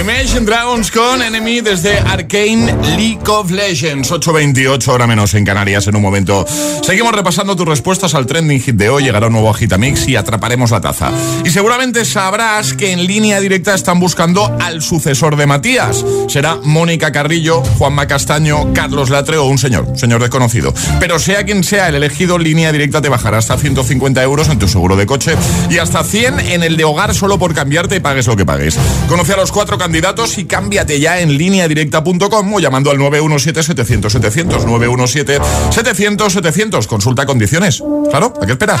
Imagine 0.00 0.46
Dragons 0.46 0.90
con 0.90 1.20
Enemy 1.20 1.60
desde 1.60 1.98
Arcane 1.98 2.74
League 2.96 3.28
of 3.28 3.50
Legends. 3.50 4.10
8.28 4.10 4.88
hora 4.88 5.06
menos 5.06 5.34
en 5.34 5.44
Canarias 5.44 5.86
en 5.88 5.96
un 5.96 6.02
momento. 6.02 6.46
Seguimos 6.82 7.14
repasando 7.14 7.54
tus 7.54 7.68
respuestas 7.68 8.14
al 8.14 8.26
trending 8.26 8.60
hit 8.60 8.76
de 8.76 8.88
hoy. 8.88 9.04
Llegará 9.04 9.26
un 9.26 9.34
nuevo 9.34 9.50
Agitamix 9.50 10.08
y 10.08 10.16
atraparemos 10.16 10.70
la 10.70 10.80
taza. 10.80 11.10
Y 11.44 11.50
seguramente 11.50 12.06
sabrás 12.06 12.72
que 12.72 12.92
en 12.92 13.06
línea 13.06 13.38
directa 13.38 13.74
están 13.74 14.00
buscando 14.00 14.56
al 14.60 14.80
sucesor 14.80 15.36
de 15.36 15.46
Matías. 15.46 16.02
Será 16.28 16.56
Mónica 16.62 17.12
Carrillo, 17.12 17.62
Juanma 17.78 18.06
Castaño, 18.06 18.72
Carlos 18.72 19.10
Latre 19.10 19.36
o 19.36 19.44
un 19.44 19.58
señor, 19.58 19.86
señor 19.96 20.22
desconocido. 20.22 20.72
Pero 20.98 21.18
sea 21.18 21.44
quien 21.44 21.62
sea 21.62 21.88
el 21.88 21.96
elegido, 21.96 22.38
línea 22.38 22.72
directa 22.72 23.02
te 23.02 23.10
bajará 23.10 23.38
hasta 23.38 23.58
150 23.58 24.22
euros 24.22 24.48
en 24.48 24.58
tu 24.58 24.66
seguro 24.66 24.96
de 24.96 25.04
coche 25.04 25.25
y 25.70 25.78
hasta 25.78 26.04
100 26.04 26.40
en 26.40 26.62
el 26.62 26.76
de 26.76 26.84
hogar 26.84 27.14
solo 27.14 27.38
por 27.38 27.54
cambiarte 27.54 27.96
y 27.96 28.00
pagues 28.00 28.26
lo 28.26 28.36
que 28.36 28.44
pagues. 28.44 28.76
Conoce 29.08 29.32
a 29.32 29.36
los 29.36 29.52
cuatro 29.52 29.78
candidatos 29.78 30.36
y 30.38 30.44
cámbiate 30.44 31.00
ya 31.00 31.20
en 31.20 31.36
lineadirecta.com 31.36 32.54
o 32.54 32.60
llamando 32.60 32.90
al 32.90 32.98
917-700-700. 32.98 34.64
917-700-700. 34.64 36.86
Consulta 36.86 37.26
condiciones. 37.26 37.82
Claro, 38.10 38.32
¿a 38.40 38.46
qué 38.46 38.52
esperas? 38.52 38.80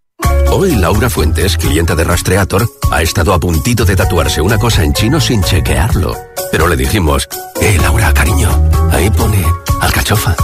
Hoy 0.51 0.75
Laura 0.75 1.09
Fuentes, 1.09 1.57
clienta 1.57 1.95
de 1.95 2.03
Rastreator, 2.03 2.69
ha 2.91 3.01
estado 3.01 3.33
a 3.33 3.39
puntito 3.39 3.85
de 3.85 3.95
tatuarse 3.95 4.41
una 4.41 4.57
cosa 4.57 4.83
en 4.83 4.93
chino 4.93 5.19
sin 5.19 5.41
chequearlo. 5.41 6.15
Pero 6.51 6.67
le 6.67 6.75
dijimos, 6.75 7.27
eh, 7.61 7.77
Laura, 7.81 8.13
cariño, 8.13 8.49
ahí 8.91 9.09
pone 9.09 9.45
alcachofa. 9.79 10.35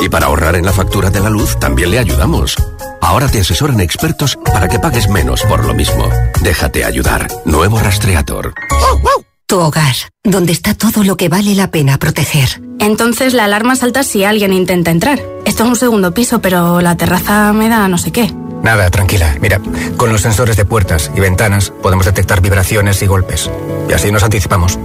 Y 0.00 0.08
para 0.08 0.26
ahorrar 0.26 0.56
en 0.56 0.66
la 0.66 0.72
factura 0.72 1.10
de 1.10 1.20
la 1.20 1.30
luz 1.30 1.58
también 1.60 1.92
le 1.92 2.00
ayudamos. 2.00 2.56
Ahora 3.00 3.28
te 3.28 3.40
asesoran 3.40 3.80
expertos 3.80 4.36
para 4.52 4.68
que 4.68 4.78
pagues 4.78 5.08
menos 5.08 5.42
por 5.42 5.64
lo 5.64 5.74
mismo. 5.74 6.08
Déjate 6.42 6.84
ayudar. 6.84 7.28
Nuevo 7.44 7.78
Rastreator. 7.78 8.54
Tu 9.46 9.58
hogar, 9.58 9.94
donde 10.24 10.52
está 10.52 10.74
todo 10.74 11.04
lo 11.04 11.16
que 11.16 11.28
vale 11.28 11.54
la 11.54 11.70
pena 11.70 11.98
proteger. 11.98 12.62
Entonces 12.78 13.34
la 13.34 13.44
alarma 13.44 13.76
salta 13.76 14.02
si 14.02 14.24
alguien 14.24 14.52
intenta 14.52 14.90
entrar. 14.90 15.20
Esto 15.44 15.64
es 15.64 15.68
un 15.68 15.76
segundo 15.76 16.14
piso, 16.14 16.40
pero 16.40 16.80
la 16.80 16.96
terraza 16.96 17.52
me 17.52 17.68
da 17.68 17.86
no 17.86 17.98
sé 17.98 18.12
qué. 18.12 18.32
Nada, 18.62 18.90
tranquila. 18.90 19.36
Mira, 19.40 19.60
con 19.96 20.12
los 20.12 20.20
sensores 20.22 20.56
de 20.56 20.64
puertas 20.64 21.10
y 21.14 21.20
ventanas 21.20 21.72
podemos 21.82 22.06
detectar 22.06 22.40
vibraciones 22.40 23.02
y 23.02 23.06
golpes. 23.06 23.50
Y 23.88 23.92
así 23.92 24.10
nos 24.12 24.22
anticipamos. 24.22 24.78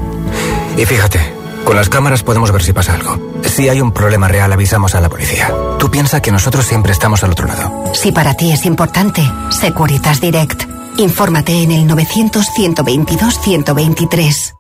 Y 0.77 0.85
fíjate, 0.85 1.19
con 1.63 1.75
las 1.75 1.89
cámaras 1.89 2.23
podemos 2.23 2.51
ver 2.51 2.63
si 2.63 2.73
pasa 2.73 2.95
algo. 2.95 3.19
Si 3.43 3.69
hay 3.69 3.81
un 3.81 3.91
problema 3.91 4.27
real, 4.27 4.51
avisamos 4.51 4.95
a 4.95 5.01
la 5.01 5.09
policía. 5.09 5.51
Tú 5.77 5.91
piensa 5.91 6.21
que 6.21 6.31
nosotros 6.31 6.65
siempre 6.65 6.91
estamos 6.91 7.23
al 7.23 7.31
otro 7.31 7.45
lado. 7.47 7.83
Si 7.93 8.11
para 8.11 8.33
ti 8.33 8.51
es 8.51 8.65
importante, 8.65 9.21
Securitas 9.49 10.19
Direct. 10.21 10.63
Infórmate 10.97 11.61
en 11.61 11.71
el 11.71 11.87
900-122-123. 11.87 14.53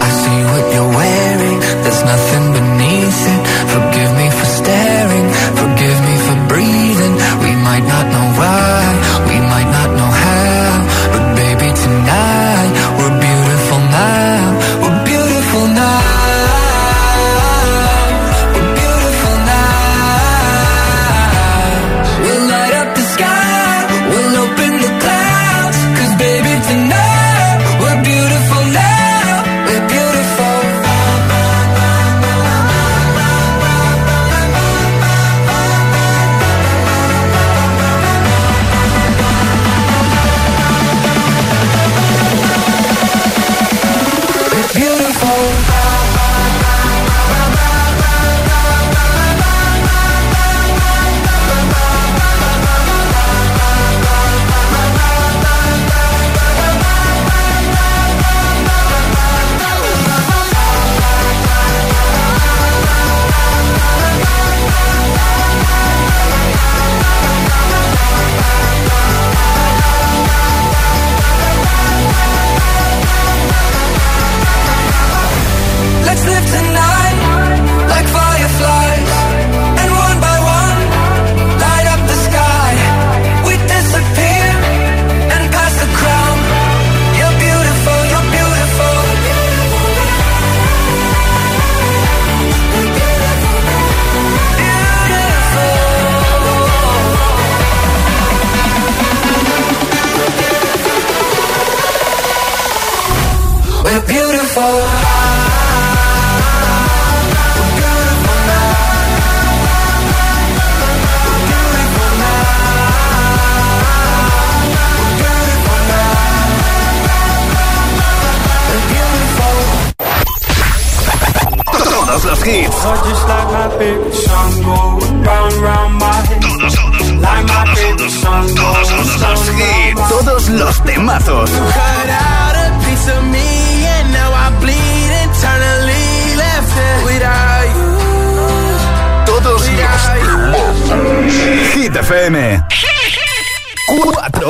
I 0.00 0.10
see 0.10 0.44
what 0.44 0.72
you're 0.74 0.90
wearing. 0.96 1.60
There's 1.82 2.02
nothing 2.04 2.52
beneath 2.52 3.26
it. 3.28 3.40
Not 7.80 8.06
know 8.12 8.19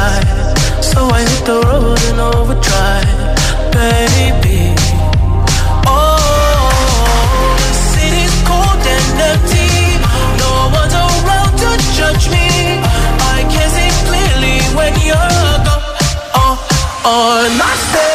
So 0.00 0.98
I 1.18 1.20
hit 1.28 1.44
the 1.44 1.58
road 1.68 2.00
and 2.08 2.20
overdrive, 2.20 3.20
baby. 3.76 4.72
Oh, 5.86 6.72
the 7.60 7.72
city's 7.92 8.34
cold 8.48 8.80
and 8.96 9.20
empty. 9.30 9.70
No 10.42 10.52
one's 10.78 10.94
around 11.04 11.52
to 11.62 11.70
judge 11.98 12.26
me. 12.32 12.48
I 13.36 13.44
can 13.52 13.68
see 13.76 13.92
clearly 14.08 14.56
when 14.78 14.92
you're 15.04 15.56
gone. 15.68 15.84
Oh, 16.34 16.56
oh, 17.04 18.09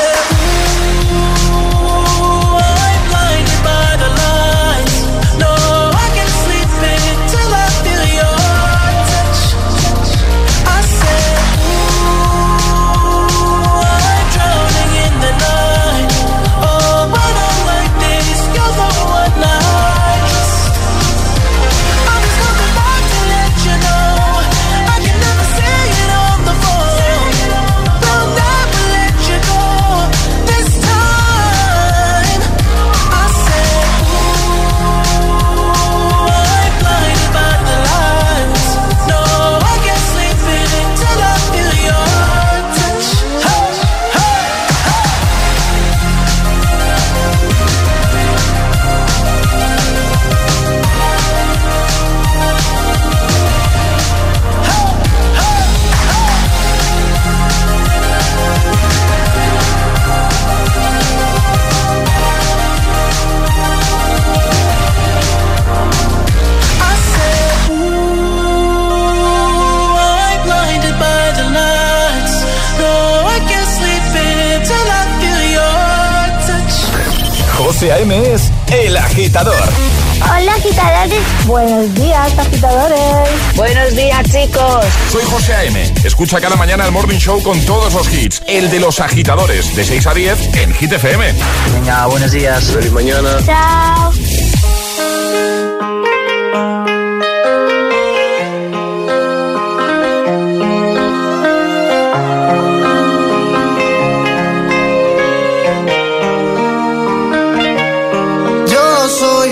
escucha 86.26 86.42
cada 86.42 86.56
mañana 86.56 86.88
el 86.88 86.92
Morning 86.92 87.20
Show 87.20 87.40
con 87.44 87.60
todos 87.66 87.94
los 87.94 88.12
hits. 88.12 88.42
El 88.48 88.72
de 88.72 88.80
los 88.80 89.00
agitadores, 89.00 89.76
de 89.76 89.86
6 89.86 90.08
a 90.08 90.14
10 90.16 90.56
en 90.56 90.74
Hit 90.74 90.92
FM. 90.94 91.36
Venga, 91.74 92.08
buenos 92.08 92.32
días. 92.32 92.64
Feliz 92.64 92.92
mañana. 92.92 93.38
Chao. 93.46 94.12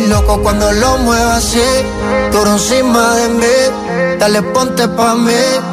loco 0.10 0.42
cuando 0.42 0.72
lo 0.72 0.98
muevas 0.98 1.38
así. 1.38 1.62
Tú 2.32 2.44
encima 2.48 3.16
de 3.16 3.30
mí, 3.30 4.18
dale 4.18 4.42
ponte 4.42 4.88
pa' 4.88 5.16
mí 5.16 5.73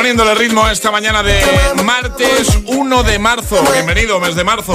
Poniéndole 0.00 0.34
ritmo 0.34 0.66
esta 0.66 0.90
mañana 0.90 1.22
de 1.22 1.42
martes 1.84 2.58
1 2.64 3.02
de 3.02 3.18
marzo. 3.18 3.62
Bienvenido, 3.70 4.18
mes 4.18 4.34
de 4.34 4.44
marzo. 4.44 4.72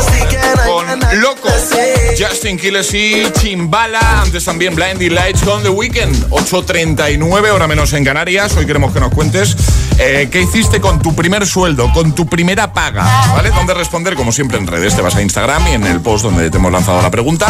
Con 0.67 1.19
Loco, 1.19 1.49
Justin 2.15 2.59
Quiles 2.59 2.93
Chimbala. 3.33 4.21
Antes 4.21 4.45
también 4.45 4.75
Blinding 4.75 5.15
Lights 5.15 5.41
con 5.41 5.63
The 5.63 5.69
Weeknd. 5.69 6.29
8.39, 6.29 7.49
hora 7.49 7.65
menos 7.65 7.91
en 7.93 8.05
Canarias. 8.05 8.55
Hoy 8.55 8.67
queremos 8.67 8.93
que 8.93 8.99
nos 8.99 9.11
cuentes 9.15 9.57
eh, 9.97 10.29
qué 10.31 10.43
hiciste 10.43 10.79
con 10.79 11.01
tu 11.01 11.15
primer 11.15 11.47
sueldo, 11.47 11.91
con 11.91 12.13
tu 12.13 12.27
primera 12.27 12.71
paga. 12.71 13.03
¿Vale? 13.33 13.49
Donde 13.49 13.73
responder, 13.73 14.13
como 14.13 14.31
siempre, 14.31 14.59
en 14.59 14.67
redes. 14.67 14.95
Te 14.95 15.01
vas 15.01 15.15
a 15.15 15.23
Instagram 15.23 15.67
y 15.69 15.71
en 15.71 15.87
el 15.87 16.01
post 16.01 16.23
donde 16.23 16.51
te 16.51 16.57
hemos 16.57 16.71
lanzado 16.71 17.01
la 17.01 17.09
pregunta. 17.09 17.47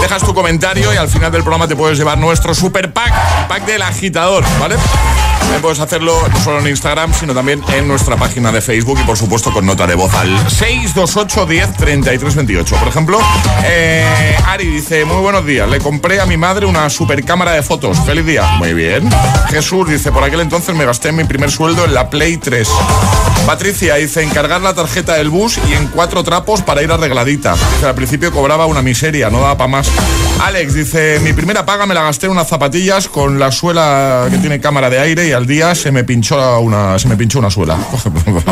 Dejas 0.00 0.22
tu 0.22 0.32
comentario 0.32 0.94
y 0.94 0.96
al 0.96 1.10
final 1.10 1.30
del 1.30 1.42
programa 1.42 1.68
te 1.68 1.76
puedes 1.76 1.98
llevar 1.98 2.16
nuestro 2.16 2.54
super 2.54 2.90
pack, 2.90 3.48
pack 3.48 3.66
del 3.66 3.82
agitador. 3.82 4.44
¿Vale? 4.58 4.76
Puedes 5.62 5.80
hacerlo 5.80 6.14
no 6.28 6.40
solo 6.40 6.60
en 6.60 6.68
Instagram, 6.68 7.12
sino 7.12 7.34
también 7.34 7.62
en 7.74 7.88
nuestra 7.88 8.16
página 8.16 8.52
de 8.52 8.60
Facebook 8.60 8.98
y 9.02 9.04
por 9.04 9.16
supuesto 9.16 9.52
con 9.52 9.66
nota 9.66 9.86
de 9.86 9.96
voz 9.96 10.14
al 10.14 10.28
628 10.48 11.46
10 11.46 11.76
33 11.76 12.34
28. 12.36 12.76
Por 12.76 12.88
ejemplo, 12.88 13.18
eh, 13.64 14.36
Ari 14.46 14.66
dice, 14.66 15.04
muy 15.04 15.20
buenos 15.20 15.44
días, 15.44 15.68
le 15.68 15.78
compré 15.80 16.20
a 16.20 16.26
mi 16.26 16.36
madre 16.36 16.64
una 16.64 16.88
super 16.90 17.24
cámara 17.24 17.52
de 17.52 17.62
fotos. 17.62 17.98
Feliz 18.06 18.24
día. 18.24 18.42
Muy 18.58 18.72
bien. 18.72 19.10
Jesús 19.50 19.88
dice, 19.88 20.12
por 20.12 20.22
aquel 20.22 20.40
entonces 20.40 20.74
me 20.74 20.84
gasté 20.84 21.12
mi 21.12 21.24
primer 21.24 21.50
sueldo 21.50 21.84
en 21.84 21.92
la 21.92 22.08
Play 22.08 22.36
3. 22.36 22.68
Patricia 23.46 23.96
dice, 23.96 24.22
encargar 24.22 24.60
la 24.60 24.74
tarjeta 24.74 25.14
del 25.14 25.28
bus 25.28 25.58
y 25.68 25.72
en 25.72 25.88
cuatro 25.88 26.22
trapos 26.22 26.62
para 26.62 26.82
ir 26.82 26.92
arregladita. 26.92 27.56
Al 27.84 27.94
principio 27.94 28.30
cobraba 28.30 28.66
una 28.66 28.82
miseria, 28.82 29.30
no 29.30 29.40
daba 29.40 29.56
para 29.56 29.68
más. 29.68 29.90
Alex 30.44 30.74
dice, 30.74 31.20
mi 31.20 31.32
primera 31.32 31.66
paga 31.66 31.86
me 31.86 31.94
la 31.94 32.02
gasté 32.02 32.26
en 32.26 32.32
unas 32.32 32.48
zapatillas 32.48 33.08
con 33.08 33.38
la 33.38 33.50
suela 33.50 34.28
que 34.30 34.38
tiene 34.38 34.60
cámara 34.60 34.88
de 34.90 34.98
aire 34.98 35.26
y 35.26 35.32
al 35.38 35.46
día 35.46 35.72
se 35.76 35.92
me 35.92 36.02
pinchó 36.02 36.58
una, 36.58 36.98
se 36.98 37.06
me 37.06 37.16
pinchó 37.16 37.38
una 37.38 37.48
suela. 37.48 37.78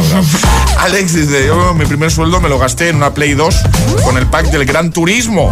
Alex 0.79 1.15
dice, 1.15 1.47
yo 1.47 1.75
mi 1.75 1.85
primer 1.85 2.13
sueldo 2.13 2.41
me 2.41 2.49
lo 2.49 2.61
gasté 2.61 2.91
en 2.91 2.97
una 2.97 3.13
Play 3.13 3.35
2 3.35 3.63
con 4.05 4.17
el 4.17 4.27
pack 4.27 4.47
del 4.53 4.65
Gran 4.65 4.93
Turismo. 4.93 5.51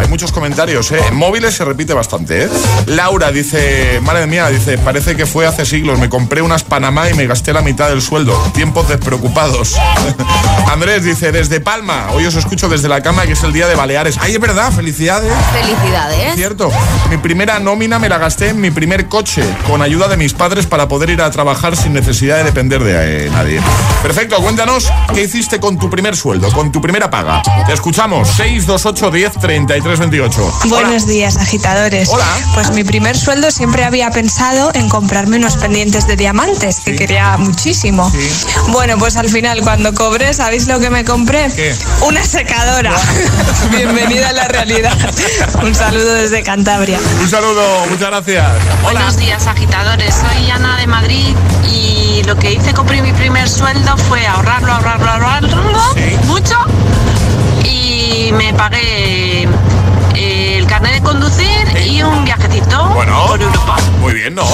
Hay 0.00 0.08
muchos 0.08 0.32
comentarios, 0.32 0.90
¿eh? 0.92 1.00
En 1.08 1.14
móviles 1.14 1.54
se 1.54 1.62
repite 1.66 1.92
bastante, 1.92 2.44
¿eh? 2.44 2.48
Laura 2.86 3.30
dice, 3.30 4.00
madre 4.02 4.26
mía, 4.26 4.48
dice, 4.48 4.78
parece 4.78 5.14
que 5.14 5.26
fue 5.26 5.46
hace 5.46 5.66
siglos. 5.66 5.98
Me 5.98 6.08
compré 6.08 6.40
unas 6.40 6.64
Panamá 6.64 7.10
y 7.10 7.14
me 7.14 7.26
gasté 7.26 7.52
la 7.52 7.60
mitad 7.60 7.90
del 7.90 8.00
sueldo. 8.00 8.32
Tiempos 8.54 8.88
despreocupados. 8.88 9.76
Andrés 10.72 11.04
dice, 11.04 11.32
desde 11.32 11.60
Palma, 11.60 12.12
hoy 12.12 12.24
os 12.24 12.34
escucho 12.34 12.70
desde 12.70 12.88
la 12.88 13.02
cama 13.02 13.26
que 13.26 13.32
es 13.32 13.42
el 13.42 13.52
día 13.52 13.66
de 13.66 13.74
Baleares. 13.74 14.16
Ay, 14.20 14.32
es 14.32 14.40
verdad, 14.40 14.72
felicidades. 14.72 15.34
Felicidades. 15.52 16.34
Cierto. 16.34 16.70
Mi 17.10 17.18
primera 17.18 17.58
nómina 17.58 17.98
me 17.98 18.08
la 18.08 18.16
gasté 18.16 18.48
en 18.48 18.60
mi 18.62 18.70
primer 18.70 19.06
coche, 19.06 19.44
con 19.66 19.82
ayuda 19.82 20.08
de 20.08 20.16
mis 20.16 20.32
padres 20.32 20.64
para 20.70 20.88
poder 20.88 21.10
ir 21.10 21.20
a 21.20 21.30
trabajar 21.30 21.76
sin 21.76 21.92
necesidad 21.92 22.38
de 22.38 22.44
depender 22.44 22.82
de 22.82 23.26
eh, 23.26 23.30
nadie. 23.30 23.60
Perfecto, 24.02 24.36
cuéntanos 24.36 24.90
qué 25.12 25.24
hiciste 25.24 25.60
con 25.60 25.78
tu 25.78 25.90
primer 25.90 26.16
sueldo, 26.16 26.50
con 26.52 26.72
tu 26.72 26.80
primera 26.80 27.10
paga. 27.10 27.42
Te 27.66 27.74
escuchamos, 27.74 28.28
628 28.28 29.10
10 29.10 29.32
33 29.32 29.98
28. 29.98 30.52
Buenos 30.68 31.06
días, 31.06 31.36
agitadores. 31.36 32.08
Hola. 32.08 32.24
Pues 32.54 32.70
mi 32.70 32.84
primer 32.84 33.18
sueldo 33.18 33.50
siempre 33.50 33.84
había 33.84 34.10
pensado 34.10 34.70
en 34.74 34.88
comprarme 34.88 35.36
unos 35.36 35.56
pendientes 35.56 36.06
de 36.06 36.16
diamantes, 36.16 36.80
que 36.80 36.96
quería 36.96 37.36
muchísimo. 37.36 38.10
Bueno, 38.68 38.96
pues 38.98 39.16
al 39.16 39.28
final, 39.28 39.60
cuando 39.62 39.92
cobré, 39.92 40.32
¿sabéis 40.32 40.68
lo 40.68 40.78
que 40.78 40.90
me 40.90 41.04
compré? 41.04 41.50
¿Qué? 41.54 41.74
Una 42.06 42.24
secadora. 42.24 42.94
Bienvenida 43.70 44.28
a 44.28 44.32
la 44.32 44.48
realidad. 44.48 44.96
Un 45.62 45.74
saludo 45.74 46.14
desde 46.14 46.42
Cantabria. 46.42 46.98
Un 47.20 47.28
saludo, 47.28 47.86
muchas 47.90 48.08
gracias. 48.08 48.46
Buenos 48.82 49.16
días, 49.16 49.46
agitadores. 49.46 50.14
Soy 50.14 50.50
Ana 50.60 50.76
de 50.76 50.86
Madrid 50.86 51.34
y 51.70 52.22
lo 52.24 52.36
que 52.36 52.52
hice 52.52 52.74
con 52.74 52.86
mi 52.86 53.12
primer 53.12 53.48
sueldo 53.48 53.96
fue 53.96 54.26
ahorrarlo, 54.26 54.70
ahorrarlo, 54.72 55.10
ahorrarlo 55.10 55.56
mucho 56.26 56.54
y 57.64 58.30
me 58.34 58.52
pagué 58.52 59.48
carnet 60.70 60.92
de 60.94 61.00
conducir 61.02 61.76
y 61.84 62.00
un 62.04 62.24
viajecito 62.24 62.90
Bueno. 62.94 63.26
por 63.26 63.42
Europa. 63.42 63.76
Muy 64.00 64.14
bien, 64.14 64.36
¿no? 64.36 64.44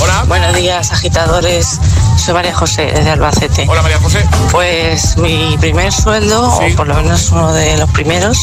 Hola. 0.00 0.22
Buenos 0.28 0.54
días, 0.54 0.92
agitadores. 0.92 1.80
Soy 2.16 2.32
María 2.32 2.54
José, 2.54 2.92
desde 2.94 3.10
Albacete. 3.10 3.66
Hola, 3.68 3.82
María 3.82 3.98
José. 3.98 4.24
Pues 4.52 5.16
mi 5.16 5.56
primer 5.58 5.92
sueldo, 5.92 6.46
o 6.48 6.60
por 6.76 6.86
lo 6.86 6.94
menos 6.94 7.30
uno 7.32 7.52
de 7.52 7.76
los 7.76 7.90
primeros, 7.90 8.38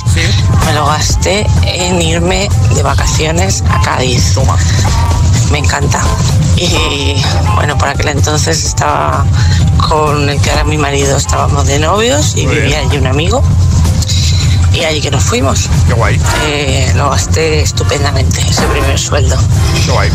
me 0.66 0.74
lo 0.74 0.86
gasté 0.88 1.48
en 1.64 2.02
irme 2.02 2.50
de 2.74 2.84
vacaciones 2.84 3.64
a 3.72 3.80
Cádiz. 3.82 4.36
Me 5.52 5.60
encanta. 5.60 6.02
Y 6.58 7.16
bueno, 7.56 7.78
por 7.78 7.88
aquel 7.88 8.10
entonces 8.10 8.66
estaba 8.66 9.26
con 9.88 10.28
el 10.30 10.42
que 10.42 10.50
era 10.50 10.66
mi 10.66 10.78
marido, 10.78 11.16
estábamos 11.16 11.66
de 11.66 11.80
novios 11.80 12.36
y 12.36 12.46
Muy 12.46 12.56
bien. 12.56 12.64
vivía 12.66 12.80
allí 12.80 12.98
un 12.98 13.08
amigo. 13.08 13.42
Y 14.76 14.84
allí 14.84 15.02
que 15.02 15.10
nos 15.10 15.24
fuimos. 15.24 15.70
Qué 15.88 15.94
guay. 15.94 16.20
Eh, 16.48 16.92
lo 16.96 17.10
gasté 17.10 17.62
estupendamente, 17.62 18.42
ese 18.42 18.64
primer 18.68 19.00
sueldo. 19.00 19.38
Qué 19.86 19.92
guay. 19.92 20.10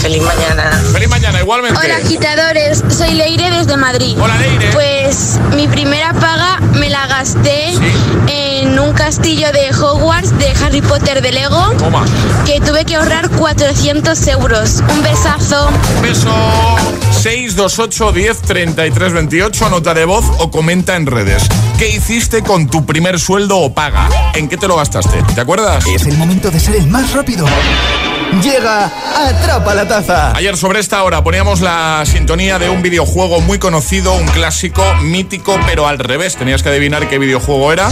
Feliz 0.00 0.22
mañana. 0.22 0.70
Feliz 0.92 1.08
mañana, 1.08 1.40
igualmente. 1.40 1.78
Hola 1.82 1.96
agitadores, 1.96 2.82
soy 2.88 3.14
Leire 3.14 3.50
desde 3.50 3.76
Madrid. 3.76 4.16
Hola 4.20 4.36
Leire. 4.38 4.68
Pues 4.72 5.38
mi 5.56 5.66
primera 5.66 6.12
paga 6.12 6.60
me 6.74 6.88
la 6.88 7.06
gasté 7.06 7.74
en 8.28 8.78
un 8.78 8.92
castillo 8.92 9.48
de 9.52 9.70
Hogwarts 9.74 10.38
de 10.38 10.50
Harry 10.64 10.80
Potter 10.80 11.22
de 11.22 11.32
Lego 11.32 11.72
Toma. 11.78 12.04
que 12.44 12.60
tuve 12.60 12.84
que 12.84 12.94
ahorrar 12.96 13.28
400 13.30 14.26
euros. 14.28 14.82
Un 14.88 15.02
besazo. 15.02 15.68
Un 15.96 16.02
beso. 16.02 16.30
628 17.10 18.12
10 18.12 18.42
33 18.42 19.12
28, 19.12 19.70
nota 19.70 19.92
de 19.94 20.04
voz 20.04 20.24
o 20.38 20.50
comenta 20.50 20.94
en 20.94 21.06
redes. 21.06 21.42
¿Qué 21.78 21.88
hiciste 21.88 22.42
con 22.42 22.68
tu 22.68 22.86
primer 22.86 23.18
sueldo 23.18 23.58
o 23.58 23.74
paga? 23.74 24.08
¿En 24.34 24.48
qué 24.48 24.56
te 24.56 24.68
lo 24.68 24.76
gastaste? 24.76 25.22
¿Te 25.34 25.40
acuerdas? 25.40 25.84
Es 25.86 26.06
el 26.06 26.16
momento 26.16 26.50
de 26.50 26.60
ser 26.60 26.76
el 26.76 26.86
más 26.86 27.12
rápido. 27.12 27.46
Llega 28.42 28.90
Atrapa 29.14 29.74
la 29.74 29.88
Taza. 29.88 30.36
Ayer 30.36 30.56
sobre 30.56 30.80
esta 30.80 31.02
hora 31.02 31.22
poníamos 31.24 31.60
la 31.60 32.02
sintonía 32.04 32.58
de 32.58 32.68
un 32.68 32.82
videojuego 32.82 33.40
muy 33.40 33.58
conocido, 33.58 34.14
un 34.14 34.26
clásico 34.26 34.82
mítico, 35.02 35.58
pero 35.66 35.86
al 35.86 35.98
revés. 35.98 36.36
Tenías 36.36 36.62
que 36.62 36.68
adivinar 36.68 37.08
qué 37.08 37.18
videojuego 37.18 37.72
era. 37.72 37.88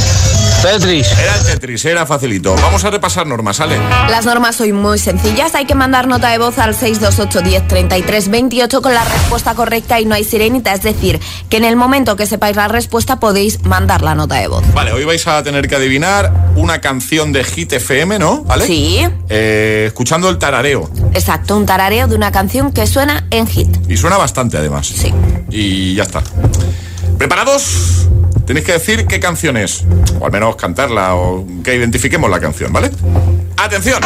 Tetris. 0.64 1.12
Era 1.12 1.36
el 1.36 1.44
Tetris, 1.44 1.84
era 1.84 2.06
facilito. 2.06 2.56
Vamos 2.56 2.82
a 2.86 2.90
repasar 2.90 3.26
normas, 3.26 3.56
¿sale? 3.56 3.76
Las 4.08 4.24
normas 4.24 4.56
son 4.56 4.72
muy 4.72 4.98
sencillas. 4.98 5.54
Hay 5.54 5.66
que 5.66 5.74
mandar 5.74 6.08
nota 6.08 6.30
de 6.30 6.38
voz 6.38 6.58
al 6.58 6.74
628 6.74 7.42
10 7.42 7.68
33 7.68 8.30
28 8.30 8.80
con 8.80 8.94
la 8.94 9.04
respuesta 9.04 9.54
correcta 9.54 10.00
y 10.00 10.06
no 10.06 10.14
hay 10.14 10.24
sirenita. 10.24 10.72
Es 10.72 10.80
decir, 10.80 11.20
que 11.50 11.58
en 11.58 11.64
el 11.64 11.76
momento 11.76 12.16
que 12.16 12.24
sepáis 12.24 12.56
la 12.56 12.68
respuesta 12.68 13.20
podéis 13.20 13.62
mandar 13.62 14.00
la 14.00 14.14
nota 14.14 14.36
de 14.36 14.48
voz. 14.48 14.64
Vale, 14.72 14.92
hoy 14.92 15.04
vais 15.04 15.26
a 15.26 15.42
tener 15.42 15.68
que 15.68 15.76
adivinar 15.76 16.32
una 16.56 16.80
canción 16.80 17.30
de 17.34 17.44
Hit 17.44 17.74
FM, 17.74 18.18
¿no? 18.18 18.42
¿Vale? 18.44 18.66
Sí. 18.66 19.06
Eh, 19.28 19.84
escuchando 19.88 20.30
el 20.30 20.38
tarareo. 20.38 20.90
Exacto, 21.12 21.58
un 21.58 21.66
tarareo 21.66 22.08
de 22.08 22.16
una 22.16 22.32
canción 22.32 22.72
que 22.72 22.86
suena 22.86 23.26
en 23.30 23.46
hit. 23.46 23.68
Y 23.86 23.98
suena 23.98 24.16
bastante, 24.16 24.56
además. 24.56 24.86
Sí. 24.86 25.12
Y 25.50 25.94
ya 25.94 26.04
está. 26.04 26.22
¿Preparados? 27.18 28.08
Tenéis 28.46 28.66
que 28.66 28.72
decir 28.72 29.06
qué 29.06 29.20
canción 29.20 29.56
es. 29.56 29.84
O 30.20 30.26
al 30.26 30.32
menos 30.32 30.56
cantarla 30.56 31.14
o 31.14 31.46
que 31.62 31.74
identifiquemos 31.74 32.30
la 32.30 32.40
canción, 32.40 32.72
¿vale? 32.72 32.90
¡Atención! 33.56 34.00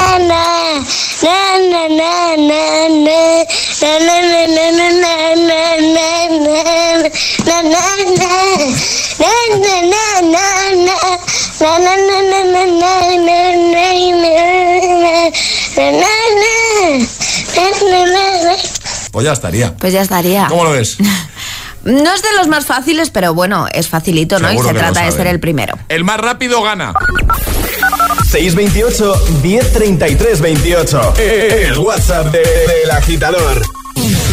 Pues 19.11 19.25
ya 19.25 19.33
estaría. 19.33 19.75
Pues 19.77 19.93
ya 19.93 20.03
estaría. 20.03 20.47
¿Cómo 20.47 20.65
lo 20.65 20.71
ves? 20.71 20.97
No 21.89 22.13
es 22.15 22.23
de 22.23 22.29
los 22.37 22.49
más 22.49 22.67
fáciles, 22.67 23.09
pero 23.11 23.33
bueno, 23.35 23.67
es 23.73 23.89
facilito, 23.89 24.39
¿no? 24.39 24.49
Y 24.49 24.57
Seguro 24.59 24.69
se 24.69 24.75
que 24.75 24.81
lo 24.81 24.93
trata 24.93 25.07
de 25.07 25.13
ser 25.13 25.27
el 25.27 25.41
primero. 25.41 25.79
El 25.89 26.05
más 26.05 26.21
rápido 26.21 26.63
gana. 26.63 26.93
628 28.31 29.15
1033 29.43 30.41
28. 30.41 31.15
El 31.19 31.79
WhatsApp 31.79 32.27
de- 32.27 32.41
del 32.41 32.91
agitador. 32.91 33.63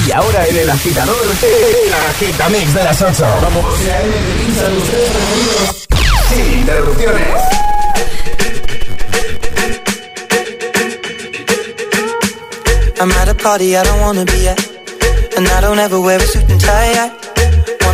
Y 0.08 0.12
ahora 0.12 0.46
en 0.48 0.58
el 0.58 0.70
agitador, 0.70 1.16
el 1.42 1.94
agitamix 1.94 2.74
de 2.74 2.84
las 2.84 3.02
8. 3.02 3.26
Vamos. 3.42 3.66
Sin 6.30 6.60
interrupciones. 6.60 7.28
I'm 12.98 13.12
at 13.12 13.28
a 13.30 13.36
party 13.36 13.76
I 13.76 13.84
don't 13.84 14.00
wanna 14.02 14.26
be 14.26 14.48
at. 14.48 14.60
And 15.38 15.48
I 15.48 15.60
don't 15.62 15.80
ever 15.80 16.00
wear 16.00 16.18
a 16.20 16.26
suit 16.26 16.50
and 16.50 16.62
tie. 16.62 17.12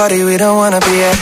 party 0.00 0.24
we 0.24 0.36
don't 0.38 0.56
wanna 0.56 0.80
be 0.80 0.96
at. 1.10 1.18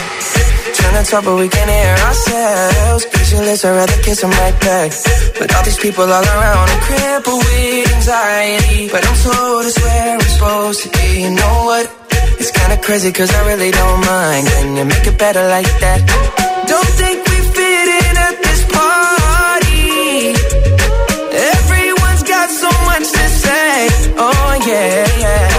Trying 0.77 0.97
to 0.99 1.03
talk 1.11 1.23
but 1.25 1.35
we 1.35 1.47
can't 1.55 1.69
hear 1.69 1.95
ourselves. 2.07 3.03
Pictureless, 3.13 3.65
I'd 3.65 3.75
rather 3.79 3.99
kiss 4.05 4.21
them 4.21 4.31
right 4.43 4.57
back. 4.67 4.89
But 5.37 5.47
all 5.53 5.63
these 5.67 5.81
people 5.85 6.05
all 6.17 6.27
around, 6.35 6.65
I'm 6.73 6.81
crippled 6.87 7.43
with 7.43 7.95
anxiety. 7.97 8.87
But 8.93 9.01
I'm 9.07 9.17
told 9.25 9.65
it's 9.69 9.79
where 9.83 10.07
I'm 10.15 10.23
supposed 10.33 10.79
to 10.83 10.89
be. 10.97 11.07
You 11.23 11.31
know 11.41 11.55
what? 11.69 11.85
It's 12.39 12.51
kinda 12.59 12.77
crazy 12.87 13.11
cause 13.11 13.31
I 13.39 13.41
really 13.51 13.71
don't 13.79 14.01
mind. 14.15 14.43
Can 14.47 14.77
you 14.77 14.85
make 14.93 15.05
it 15.11 15.17
better 15.25 15.43
like 15.55 15.71
that? 15.83 15.99
Don't 16.71 16.91
think 17.01 17.17
we 17.31 17.37
fit 17.55 17.87
in 18.01 18.13
at 18.27 18.35
this 18.45 18.61
party. 18.79 19.83
Everyone's 21.53 22.23
got 22.33 22.47
so 22.63 22.71
much 22.89 23.05
to 23.17 23.25
say. 23.43 23.71
Oh 24.25 24.51
yeah, 24.71 25.23
yeah. 25.23 25.58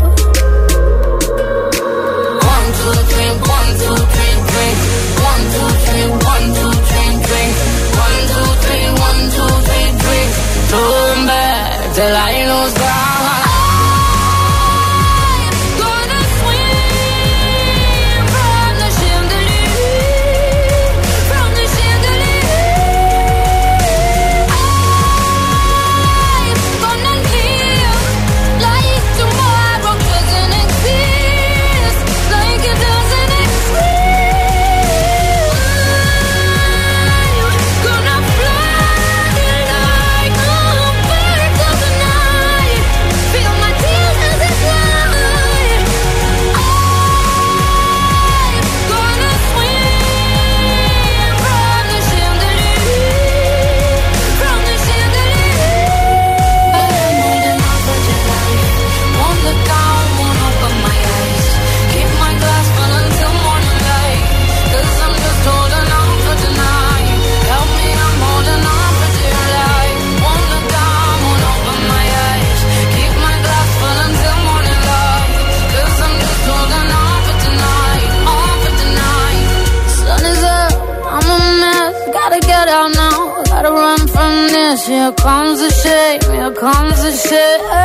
comes 86.61 86.99
a 86.99 87.11
shit. 87.11 87.80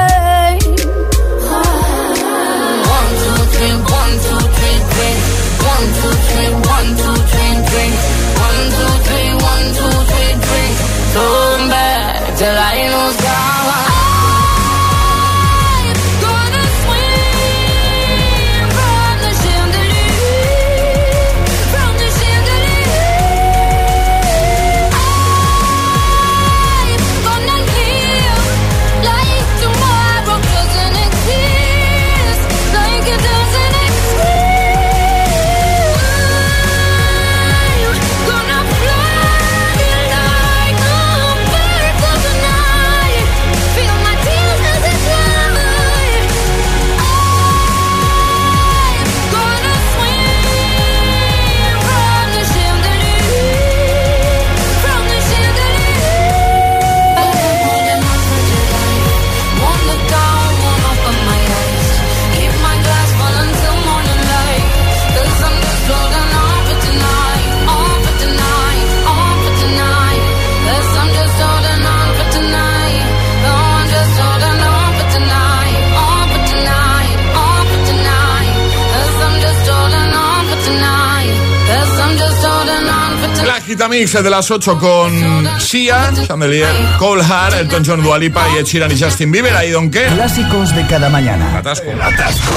Mix 83.89 84.13
de 84.13 84.31
las 84.31 84.51
8 84.51 84.79
con 84.79 85.61
Sia, 85.61 86.11
Chandelier, 86.27 86.67
Cole 86.99 87.23
Hart, 87.23 87.55
Elton 87.55 87.85
John, 87.87 88.03
Dualipa 88.03 88.47
y 88.55 88.59
Ed 88.59 88.65
Sheeran 88.65 88.91
y 88.91 89.01
Justin 89.01 89.31
Bieber. 89.31 89.55
¿Ahí 89.55 89.71
don 89.71 89.91
qué? 89.91 90.07
Clásicos 90.07 90.75
de 90.75 90.87
cada 90.87 91.09
mañana. 91.09 91.59
Atasco. 91.59 91.91
Atasco. 92.03 92.53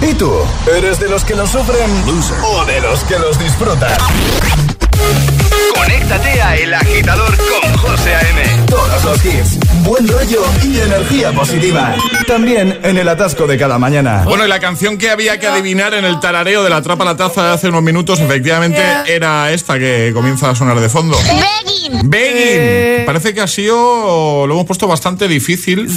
¿Y 0.00 0.14
tú? 0.14 0.32
¿Eres 0.76 0.98
de 1.00 1.08
los 1.08 1.24
que 1.24 1.34
lo 1.34 1.46
sufren 1.46 1.90
o 2.44 2.64
de 2.64 2.80
los 2.80 3.00
que 3.04 3.18
los 3.18 3.38
disfrutan? 3.38 3.90
Con 5.74 5.82
Conéctate 5.82 6.40
a 6.40 6.56
El 6.56 6.72
Agitador 6.72 7.36
los 9.08 9.24
hits, 9.24 9.58
buen 9.84 10.06
rollo 10.06 10.44
y 10.62 10.80
energía 10.80 11.32
positiva. 11.32 11.94
También 12.26 12.78
en 12.82 12.98
el 12.98 13.08
atasco 13.08 13.46
de 13.46 13.56
cada 13.56 13.78
mañana. 13.78 14.24
Bueno, 14.24 14.44
y 14.44 14.48
la 14.48 14.60
canción 14.60 14.98
que 14.98 15.08
había 15.08 15.40
que 15.40 15.46
adivinar 15.46 15.94
en 15.94 16.04
el 16.04 16.20
tarareo 16.20 16.62
de 16.62 16.68
la 16.68 16.82
trapa 16.82 17.06
la 17.06 17.16
taza 17.16 17.46
de 17.46 17.54
hace 17.54 17.68
unos 17.68 17.82
minutos, 17.82 18.20
efectivamente, 18.20 18.82
era 19.06 19.50
esta 19.50 19.78
que 19.78 20.10
comienza 20.12 20.50
a 20.50 20.54
sonar 20.54 20.78
de 20.78 20.90
fondo. 20.90 21.16
Begging. 21.16 22.10
Begging. 22.10 23.06
Parece 23.06 23.32
que 23.32 23.40
ha 23.40 23.46
sido, 23.46 24.46
lo 24.46 24.52
hemos 24.52 24.66
puesto 24.66 24.86
bastante 24.86 25.26
difícil, 25.26 25.88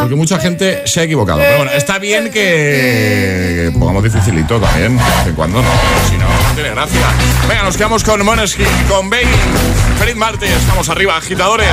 porque 0.00 0.14
mucha 0.14 0.38
gente 0.38 0.86
se 0.86 1.00
ha 1.00 1.02
equivocado. 1.04 1.38
Pero 1.38 1.56
bueno, 1.56 1.72
está 1.72 1.98
bien 1.98 2.30
que 2.30 3.70
pongamos 3.78 4.04
dificilito 4.04 4.60
también, 4.60 4.98
de 4.98 5.02
vez 5.02 5.26
en 5.26 5.34
cuando 5.34 5.62
no, 5.62 5.68
si 6.10 6.18
no, 6.18 6.28
no 6.28 6.54
tiene 6.54 6.70
gracia. 6.70 7.00
Venga, 7.48 7.62
nos 7.62 7.76
quedamos 7.78 8.04
con 8.04 8.22
Moneskin, 8.22 8.66
con 8.88 9.08
Begging. 9.08 9.75
Feliz 9.98 10.16
martes, 10.16 10.50
estamos 10.50 10.88
arriba, 10.88 11.16
agitadores. 11.16 11.68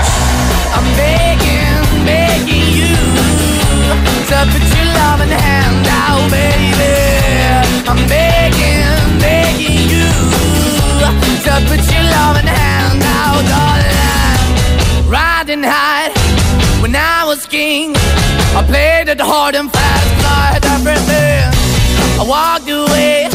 I'm 0.76 0.86
begging, 0.96 2.06
begging 2.06 2.70
you 2.80 2.96
to 4.30 4.38
put 4.52 4.64
your 4.76 4.88
loving 5.00 5.30
hand 5.30 5.88
out, 5.88 6.30
baby. 6.32 6.94
I'm 7.88 8.08
begging, 8.08 9.20
begging 9.20 9.90
you 9.90 10.10
to 11.46 11.54
put 11.68 11.82
your 11.94 12.06
loving 12.18 12.48
hand 12.48 13.04
out, 13.22 13.44
darling. 13.54 15.10
Riding 15.10 15.64
high 15.64 16.12
when 16.82 16.96
I 16.96 17.26
was 17.26 17.46
king, 17.46 17.94
I 18.56 18.64
played 18.68 19.10
it 19.10 19.20
hard 19.20 19.56
and 19.56 19.72
fast, 19.72 20.08
had 20.54 20.66
everything. 20.66 21.50
I 22.20 22.24
walked 22.28 22.70
away, 22.70 23.30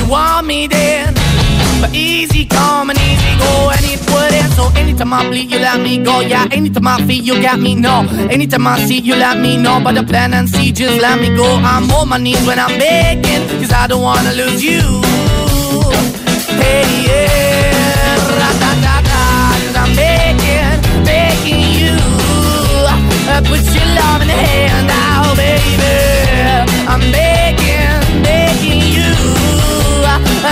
you 0.00 0.08
want 0.10 0.46
me 0.46 0.66
then. 0.66 1.25
But 1.86 1.94
easy 1.94 2.44
come 2.46 2.90
and 2.90 2.98
easy 2.98 3.38
go, 3.38 3.70
and 3.70 3.84
it 3.86 4.00
wouldn't. 4.10 4.52
So 4.54 4.72
anytime 4.74 5.12
I 5.12 5.22
bleed, 5.28 5.52
you 5.52 5.60
let 5.60 5.80
me 5.80 6.02
go. 6.02 6.18
Yeah, 6.18 6.48
anytime 6.50 6.88
I 6.88 6.96
feel, 7.06 7.22
you 7.22 7.40
got 7.40 7.60
me. 7.60 7.76
No, 7.76 8.00
anytime 8.28 8.66
I 8.66 8.84
see, 8.86 8.98
you 8.98 9.14
let 9.14 9.38
me 9.38 9.56
know. 9.56 9.78
But 9.84 9.94
the 9.94 10.02
plan 10.02 10.34
and 10.34 10.48
see, 10.48 10.72
just 10.72 11.00
let 11.00 11.20
me 11.20 11.28
go. 11.36 11.46
I'm 11.46 11.88
on 11.92 12.08
my 12.08 12.18
knees 12.18 12.44
when 12.44 12.58
I'm 12.58 12.76
begging, 12.76 13.46
cause 13.60 13.70
I 13.70 13.86
don't 13.86 14.02
wanna 14.02 14.32
lose 14.32 14.64
you. 14.64 14.82
Hey, 16.58 16.82
yeah, 17.06 18.16
ra-da-da-da, 18.40 19.22
cause 19.62 19.76
I'm 19.76 19.94
begging, 19.94 21.04
begging 21.04 21.62
you. 21.78 21.94
Uh, 23.30 23.40
Put 23.46 23.62
your 23.76 23.86
love 23.94 24.22
in 24.22 24.26
the 24.26 24.34
hand 24.34 24.90
out, 24.90 25.36
baby. 25.36 25.86
I'm 26.90 27.00
begging, 27.12 27.25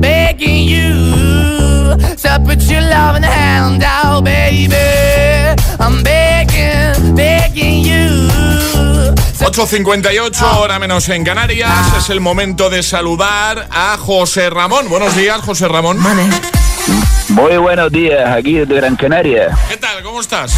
begging 0.00 0.64
you 0.64 1.96
to 2.16 2.42
put 2.44 2.62
your 2.62 2.80
loving 2.82 3.22
hand 3.22 3.82
out, 3.82 4.24
baby. 4.24 4.74
I'm 5.80 6.02
begging, 6.02 7.14
begging 7.14 7.84
you. 7.84 8.28
8.58, 9.38 10.42
hora 10.58 10.78
menos 10.78 11.08
en 11.08 11.24
Canarias. 11.24 11.96
Es 11.96 12.10
el 12.10 12.20
momento 12.20 12.70
de 12.70 12.82
saludar 12.82 13.68
a 13.70 13.96
José 13.96 14.50
Ramón. 14.50 14.88
Buenos 14.88 15.16
días, 15.16 15.40
José 15.40 15.68
Ramón. 15.68 15.98
Muy 17.28 17.56
buenos 17.58 17.92
días, 17.92 18.28
aquí 18.30 18.54
desde 18.54 18.74
Gran 18.76 18.96
Canaria. 18.96 19.48
¿Qué 19.68 19.76
tal? 19.76 20.02
¿Cómo 20.02 20.20
estás? 20.20 20.52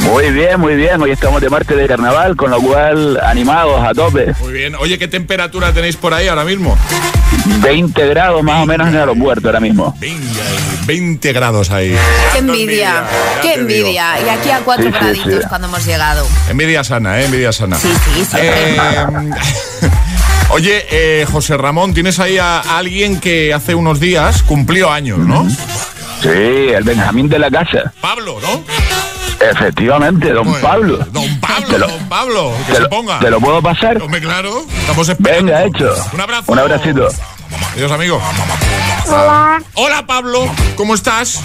Muy 0.00 0.30
bien, 0.30 0.58
muy 0.58 0.74
bien. 0.74 1.00
Hoy 1.02 1.10
estamos 1.10 1.40
de 1.42 1.50
martes 1.50 1.76
de 1.76 1.86
carnaval, 1.86 2.34
con 2.36 2.50
lo 2.50 2.60
cual 2.62 3.20
animados 3.22 3.84
a 3.84 3.92
tope. 3.92 4.32
Muy 4.40 4.52
bien. 4.52 4.74
Oye, 4.76 4.98
¿qué 4.98 5.06
temperatura 5.08 5.72
tenéis 5.72 5.96
por 5.96 6.14
ahí 6.14 6.28
ahora 6.28 6.44
mismo? 6.44 6.78
20 7.60 8.06
grados 8.08 8.42
más 8.42 8.62
o 8.62 8.66
menos 8.66 8.88
en 8.88 8.94
el 8.94 9.00
aeropuerto 9.00 9.48
ahora 9.48 9.60
mismo. 9.60 9.94
20 10.86 11.32
grados 11.32 11.70
ahí. 11.70 11.94
Qué 12.32 12.38
envidia, 12.38 13.04
qué 13.42 13.54
envidia. 13.54 14.18
Y 14.24 14.28
aquí 14.30 14.50
a 14.50 14.60
cuatro 14.60 14.86
Sí, 14.86 14.92
sí, 14.92 14.98
graditos 14.98 15.42
sí. 15.42 15.48
cuando 15.48 15.68
hemos 15.68 15.84
llegado. 15.84 16.26
Envidia 16.48 16.84
sana, 16.84 17.20
¿eh? 17.20 17.26
Envidia 17.26 17.52
sana. 17.52 17.76
Sí, 17.76 17.92
sí, 18.14 18.24
sí. 18.24 18.36
Eh, 18.40 18.76
Oye, 20.50 20.86
eh, 20.90 21.26
José 21.30 21.58
Ramón, 21.58 21.92
tienes 21.92 22.18
ahí 22.20 22.38
a 22.38 22.60
alguien 22.60 23.20
que 23.20 23.52
hace 23.52 23.74
unos 23.74 24.00
días 24.00 24.42
cumplió 24.42 24.90
años, 24.90 25.18
¿no? 25.18 25.46
Sí, 26.22 26.28
el 26.28 26.82
Benjamín 26.84 27.28
de 27.28 27.38
la 27.38 27.50
casa. 27.50 27.92
Pablo, 28.00 28.38
¿no? 28.42 28.64
Efectivamente, 29.40 30.32
don 30.32 30.52
Pablo. 30.60 30.98
Don 31.12 31.40
Pablo, 31.40 31.78
lo- 31.78 31.86
don 31.88 32.08
Pablo, 32.08 32.52
que 32.66 32.72
te 32.72 32.74
se 32.74 32.80
lo- 32.82 32.88
ponga. 32.88 33.18
¿Te 33.20 33.30
lo 33.30 33.40
puedo 33.40 33.62
pasar? 33.62 34.02
Hombre, 34.02 34.20
claro, 34.20 34.64
estamos 34.80 35.08
esperando. 35.08 35.52
Venga, 35.52 35.64
hecho. 35.64 35.94
Un 36.12 36.20
abrazo. 36.20 36.52
Un 36.52 36.58
abracito. 36.58 37.08
Adiós, 37.74 37.92
amigo. 37.92 38.20
Hola. 39.06 39.62
Hola, 39.74 40.06
Pablo, 40.06 40.44
¿cómo 40.76 40.94
estás? 40.94 41.40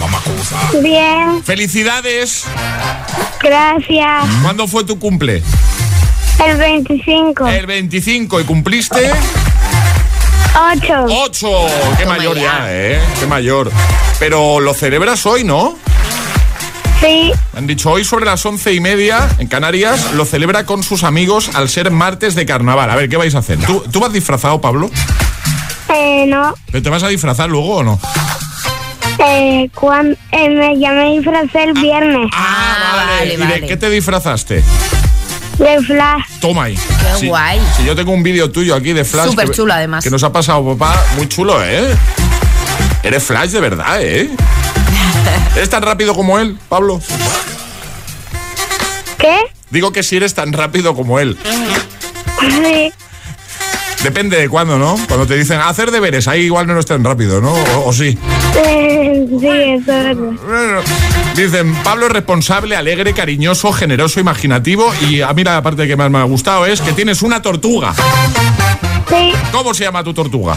Bien, 0.82 1.42
Felicidades. 1.44 2.44
gracias. 3.40 4.24
¿Cuándo 4.42 4.66
fue 4.66 4.84
tu 4.84 4.98
cumple? 4.98 5.42
El 6.44 6.56
25. 6.56 7.46
El 7.46 7.66
25 7.66 8.40
y 8.40 8.44
cumpliste 8.44 9.08
8. 10.54 11.06
8. 11.08 11.48
Qué 11.98 12.06
mayor 12.06 12.36
ya, 12.38 12.66
¿eh? 12.68 13.00
Qué 13.18 13.26
mayor. 13.26 13.70
Pero 14.18 14.60
lo 14.60 14.72
celebras 14.74 15.24
hoy, 15.26 15.44
¿no? 15.44 15.76
Sí. 17.00 17.32
Me 17.52 17.58
Han 17.58 17.66
dicho 17.66 17.90
hoy 17.90 18.04
sobre 18.04 18.24
las 18.24 18.44
once 18.46 18.72
y 18.72 18.80
media 18.80 19.28
en 19.38 19.48
Canarias 19.48 20.12
lo 20.14 20.24
celebra 20.24 20.64
con 20.64 20.82
sus 20.82 21.02
amigos 21.04 21.50
al 21.54 21.68
ser 21.68 21.90
martes 21.90 22.34
de 22.34 22.46
carnaval. 22.46 22.88
A 22.90 22.96
ver, 22.96 23.08
¿qué 23.08 23.16
vais 23.16 23.34
a 23.34 23.38
hacer? 23.38 23.58
¿Tú, 23.58 23.82
tú 23.90 24.00
vas 24.00 24.12
disfrazado, 24.12 24.60
Pablo? 24.60 24.90
Eh, 25.94 26.24
no. 26.28 26.54
¿Pero 26.70 26.82
¿Te 26.82 26.90
vas 26.90 27.02
a 27.02 27.08
disfrazar 27.08 27.50
luego 27.50 27.76
o 27.76 27.82
no? 27.82 28.00
Eh, 29.26 29.68
cuan- 29.74 30.16
eh, 30.32 30.48
me, 30.50 30.78
ya 30.78 30.92
me 30.92 31.10
disfracé 31.12 31.64
el 31.64 31.72
viernes. 31.74 32.30
Ah, 32.32 33.06
vale. 33.18 33.34
¿Y 33.34 33.36
de 33.36 33.66
qué 33.66 33.76
te 33.76 33.90
disfrazaste? 33.90 34.62
De 35.58 35.80
Flash. 35.82 36.24
Toma 36.40 36.64
ahí. 36.64 36.74
Qué 36.76 37.20
Sí. 37.20 37.28
guay. 37.28 37.60
Si 37.76 37.84
yo 37.84 37.94
tengo 37.94 38.12
un 38.12 38.22
vídeo 38.22 38.50
tuyo 38.50 38.74
aquí 38.74 38.92
de 38.92 39.04
Flash. 39.04 39.30
Súper 39.30 39.48
que- 39.48 39.54
chulo, 39.54 39.72
además. 39.72 40.02
Que 40.02 40.10
nos 40.10 40.22
ha 40.24 40.32
pasado, 40.32 40.76
papá. 40.76 41.00
Muy 41.16 41.28
chulo, 41.28 41.62
¿eh? 41.64 41.94
Eres 43.02 43.22
Flash 43.22 43.50
de 43.50 43.60
verdad, 43.60 44.02
¿eh? 44.02 44.30
¿Eres 45.56 45.70
tan 45.70 45.82
rápido 45.82 46.14
como 46.14 46.38
él, 46.38 46.58
Pablo? 46.68 47.00
¿Qué? 49.18 49.36
Digo 49.70 49.92
que 49.92 50.02
si 50.02 50.16
eres 50.16 50.34
tan 50.34 50.52
rápido 50.52 50.94
como 50.94 51.18
él. 51.20 51.38
Sí. 52.40 52.92
Depende 54.04 54.38
de 54.38 54.48
cuándo, 54.48 54.78
¿no? 54.78 54.96
Cuando 55.08 55.26
te 55.26 55.34
dicen 55.34 55.58
hacer 55.60 55.90
deberes, 55.90 56.28
ahí 56.28 56.42
igual 56.42 56.66
no 56.66 56.74
eres 56.74 56.86
tan 56.86 57.02
rápido, 57.02 57.40
¿no? 57.40 57.52
O, 57.52 57.88
o 57.88 57.92
sí. 57.92 58.16
Sí, 58.54 59.46
eso 59.48 59.74
es 59.76 59.86
verdad. 59.86 60.14
Bueno, 60.46 60.80
Dicen, 61.34 61.74
Pablo 61.82 62.06
es 62.06 62.12
responsable, 62.12 62.76
alegre, 62.76 63.12
cariñoso, 63.12 63.72
generoso, 63.72 64.20
imaginativo 64.20 64.92
y 65.08 65.20
a 65.22 65.32
mí 65.32 65.42
la 65.42 65.60
parte 65.62 65.86
que 65.88 65.96
más 65.96 66.10
me 66.10 66.18
ha 66.18 66.22
gustado 66.24 66.64
es 66.66 66.80
que 66.80 66.92
tienes 66.92 67.22
una 67.22 67.42
tortuga. 67.42 67.92
Sí. 69.08 69.32
¿Cómo 69.50 69.74
se 69.74 69.84
llama 69.84 70.04
tu 70.04 70.14
tortuga? 70.14 70.56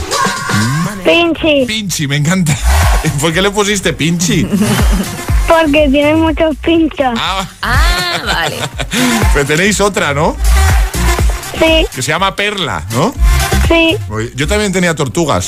Pinchi. 1.04 1.66
Pinchi, 1.66 2.08
me 2.08 2.18
encanta. 2.18 2.56
¿Por 3.22 3.34
qué 3.34 3.42
le 3.42 3.50
pusiste 3.52 3.94
Pinchi? 3.94 4.46
Porque 5.48 5.88
tiene 5.90 6.16
muchos 6.16 6.56
pinchos. 6.58 7.14
Ah, 7.18 7.48
Ah, 7.62 8.22
vale. 8.26 8.56
Pero 9.34 9.46
tenéis 9.46 9.80
otra, 9.82 10.14
¿no? 10.14 10.36
Sí, 11.60 11.86
Que 11.96 12.02
se 12.02 12.10
llama 12.12 12.36
Perla, 12.36 12.84
¿no? 12.92 13.14
sí. 13.68 13.98
Yo 14.36 14.48
también 14.48 14.72
tenía 14.72 14.96
tortugas. 14.96 15.48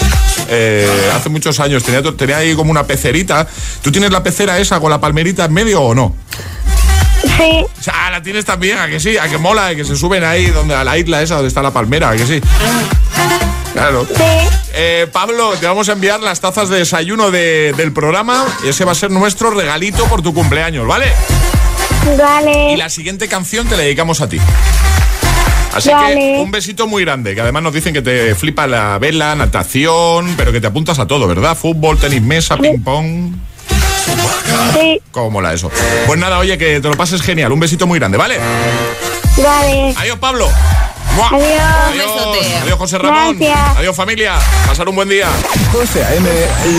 eh, 0.49 0.89
hace 1.15 1.29
muchos 1.29 1.59
años 1.59 1.83
tenía, 1.83 2.01
tenía 2.15 2.37
ahí 2.37 2.55
como 2.55 2.71
una 2.71 2.85
pecerita. 2.85 3.47
¿Tú 3.81 3.91
tienes 3.91 4.11
la 4.11 4.23
pecera 4.23 4.57
esa 4.59 4.79
con 4.79 4.89
la 4.89 4.99
palmerita 4.99 5.45
en 5.45 5.53
medio 5.53 5.81
o 5.81 5.93
no? 5.95 6.15
Sí, 7.37 7.65
O 7.79 7.83
sea, 7.83 8.09
la 8.11 8.21
tienes 8.21 8.45
también, 8.45 8.77
a 8.79 8.87
que 8.87 8.99
sí, 8.99 9.17
a 9.17 9.27
que 9.29 9.37
mola, 9.37 9.67
a 9.67 9.75
que 9.75 9.85
se 9.85 9.95
suben 9.95 10.23
ahí 10.23 10.47
donde 10.47 10.73
a 10.75 10.83
la 10.83 10.97
isla 10.97 11.21
esa 11.21 11.35
donde 11.35 11.49
está 11.49 11.61
la 11.61 11.71
palmera, 11.71 12.09
a 12.09 12.15
que 12.15 12.25
sí. 12.25 12.41
Claro. 13.73 14.05
Eh, 14.73 15.07
Pablo, 15.11 15.53
te 15.59 15.67
vamos 15.67 15.87
a 15.89 15.93
enviar 15.93 16.19
las 16.21 16.39
tazas 16.41 16.69
de 16.69 16.77
desayuno 16.79 17.29
de- 17.31 17.73
del 17.77 17.91
programa 17.93 18.45
y 18.65 18.69
ese 18.69 18.83
va 18.85 18.93
a 18.93 18.95
ser 18.95 19.11
nuestro 19.11 19.51
regalito 19.51 20.05
por 20.05 20.21
tu 20.21 20.33
cumpleaños, 20.33 20.87
¿vale? 20.87 21.11
vale. 22.17 22.73
Y 22.73 22.77
la 22.77 22.89
siguiente 22.89 23.27
canción 23.27 23.67
te 23.67 23.77
la 23.77 23.83
dedicamos 23.83 24.21
a 24.21 24.27
ti. 24.29 24.39
Así 25.73 25.89
que 25.89 26.39
un 26.41 26.51
besito 26.51 26.87
muy 26.87 27.03
grande, 27.03 27.35
que 27.35 27.41
además 27.41 27.63
nos 27.63 27.73
dicen 27.73 27.93
que 27.93 28.01
te 28.01 28.35
flipa 28.35 28.67
la 28.67 28.97
vela, 28.97 29.35
natación, 29.35 30.33
pero 30.35 30.51
que 30.51 30.59
te 30.59 30.67
apuntas 30.67 30.99
a 30.99 31.07
todo, 31.07 31.27
¿verdad? 31.27 31.55
Fútbol, 31.55 31.97
tenis 31.97 32.21
mesa, 32.21 32.57
ping 32.57 32.81
pong. 32.83 33.33
Sí, 34.73 35.01
¿Cómo 35.11 35.29
mola 35.29 35.53
eso? 35.53 35.71
Pues 36.07 36.19
nada, 36.19 36.39
oye, 36.39 36.57
que 36.57 36.81
te 36.81 36.87
lo 36.87 36.95
pases 36.95 37.21
genial. 37.21 37.51
Un 37.51 37.59
besito 37.59 37.85
muy 37.87 37.99
grande, 37.99 38.17
¿vale? 38.17 38.37
vale. 39.37 39.93
Adiós, 39.97 40.17
Pablo. 40.19 40.49
¡Mua! 41.15 41.27
Adiós. 41.27 41.61
Adiós, 41.89 42.61
adiós, 42.63 42.77
José 42.77 42.97
Ramón. 42.97 43.37
Gracias. 43.37 43.77
Adiós, 43.77 43.95
familia. 43.95 44.33
Pasar 44.67 44.87
un 44.89 44.95
buen 44.95 45.09
día. 45.09 45.27
José 45.71 46.03
A.M. 46.03 46.29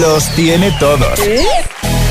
los 0.00 0.28
tiene 0.34 0.70
todos. 0.78 1.18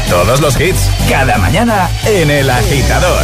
Todos 0.10 0.40
los 0.42 0.60
hits, 0.60 0.80
cada 1.08 1.38
mañana 1.38 1.90
en 2.06 2.32
El 2.32 2.50
Agitador. 2.50 3.24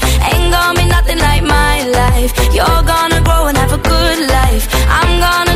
life. 2.21 2.53
You're 2.53 2.83
gonna 2.93 3.21
grow 3.21 3.47
and 3.47 3.57
have 3.57 3.73
a 3.73 3.77
good 3.77 4.19
life. 4.29 4.67
I'm 4.99 5.19
gonna 5.19 5.50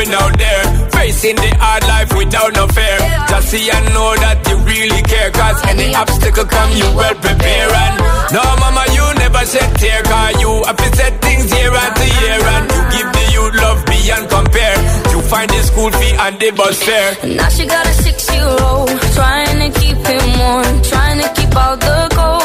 what 0.00 0.16
out 0.16 0.38
there? 0.38 0.64
Facing 0.96 1.36
the 1.36 1.50
hard 1.60 1.84
life 1.84 2.10
without 2.16 2.52
no 2.56 2.64
fear. 2.72 2.98
Just 3.28 3.48
see 3.52 3.68
and 3.68 3.86
know 3.92 4.16
that 4.24 4.40
you 4.48 4.56
really 4.64 5.02
care. 5.04 5.30
Cause 5.30 5.60
any 5.68 5.92
obstacle 5.94 6.48
come, 6.48 6.72
you 6.72 6.88
well 6.96 7.14
prepare. 7.20 7.68
And 7.68 7.94
no, 8.32 8.40
mama, 8.64 8.84
you 8.96 9.04
never 9.20 9.44
shed 9.44 9.68
tear. 9.76 10.00
Cause 10.04 10.40
you 10.40 10.50
have 10.64 10.76
to 10.76 10.88
set 10.96 11.20
things 11.20 11.52
year 11.52 11.72
after 11.72 12.08
year. 12.24 12.40
And 12.40 12.64
you 12.72 12.80
give 12.96 13.08
the 13.12 13.24
youth 13.34 13.54
love 13.60 13.80
beyond 13.84 14.24
compare. 14.32 14.76
You 15.12 15.20
find 15.28 15.48
the 15.50 15.60
school 15.68 15.90
fee 15.92 16.16
and 16.16 16.34
the 16.40 16.50
bus 16.56 16.80
fare. 16.80 17.12
Now 17.36 17.48
she 17.48 17.66
got 17.66 17.84
a 17.84 17.92
six-year-old 17.92 18.88
Trying 19.12 19.58
to 19.60 19.68
keep 19.80 19.98
him 20.00 20.26
warm 20.40 20.82
Trying 20.82 21.20
to 21.20 21.28
keep 21.36 21.52
out 21.54 21.80
the 21.80 22.08
cold 22.16 22.39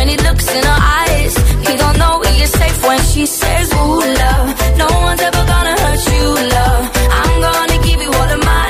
When 0.00 0.08
he 0.08 0.16
looks 0.16 0.48
in 0.48 0.64
her 0.64 0.80
eyes. 1.02 1.34
He 1.68 1.76
don't 1.76 1.98
know 1.98 2.22
he 2.22 2.42
is 2.42 2.50
safe 2.50 2.82
when 2.88 3.00
she 3.12 3.26
says 3.26 3.70
Ooh, 3.74 4.00
love 4.22 4.48
No 4.78 4.88
one's 5.06 5.20
ever 5.20 5.44
gonna 5.52 5.76
hurt 5.82 6.02
you, 6.14 6.26
love. 6.56 6.84
I'm 7.20 7.34
gonna 7.46 7.78
give 7.86 8.00
you 8.00 8.08
all 8.08 8.30
of 8.36 8.42
my 8.42 8.69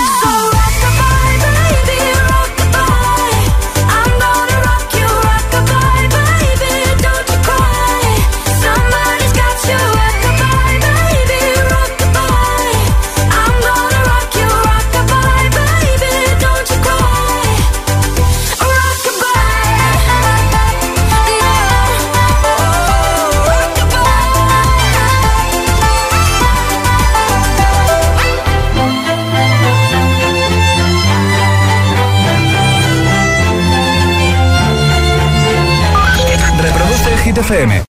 FM. 37.51 37.81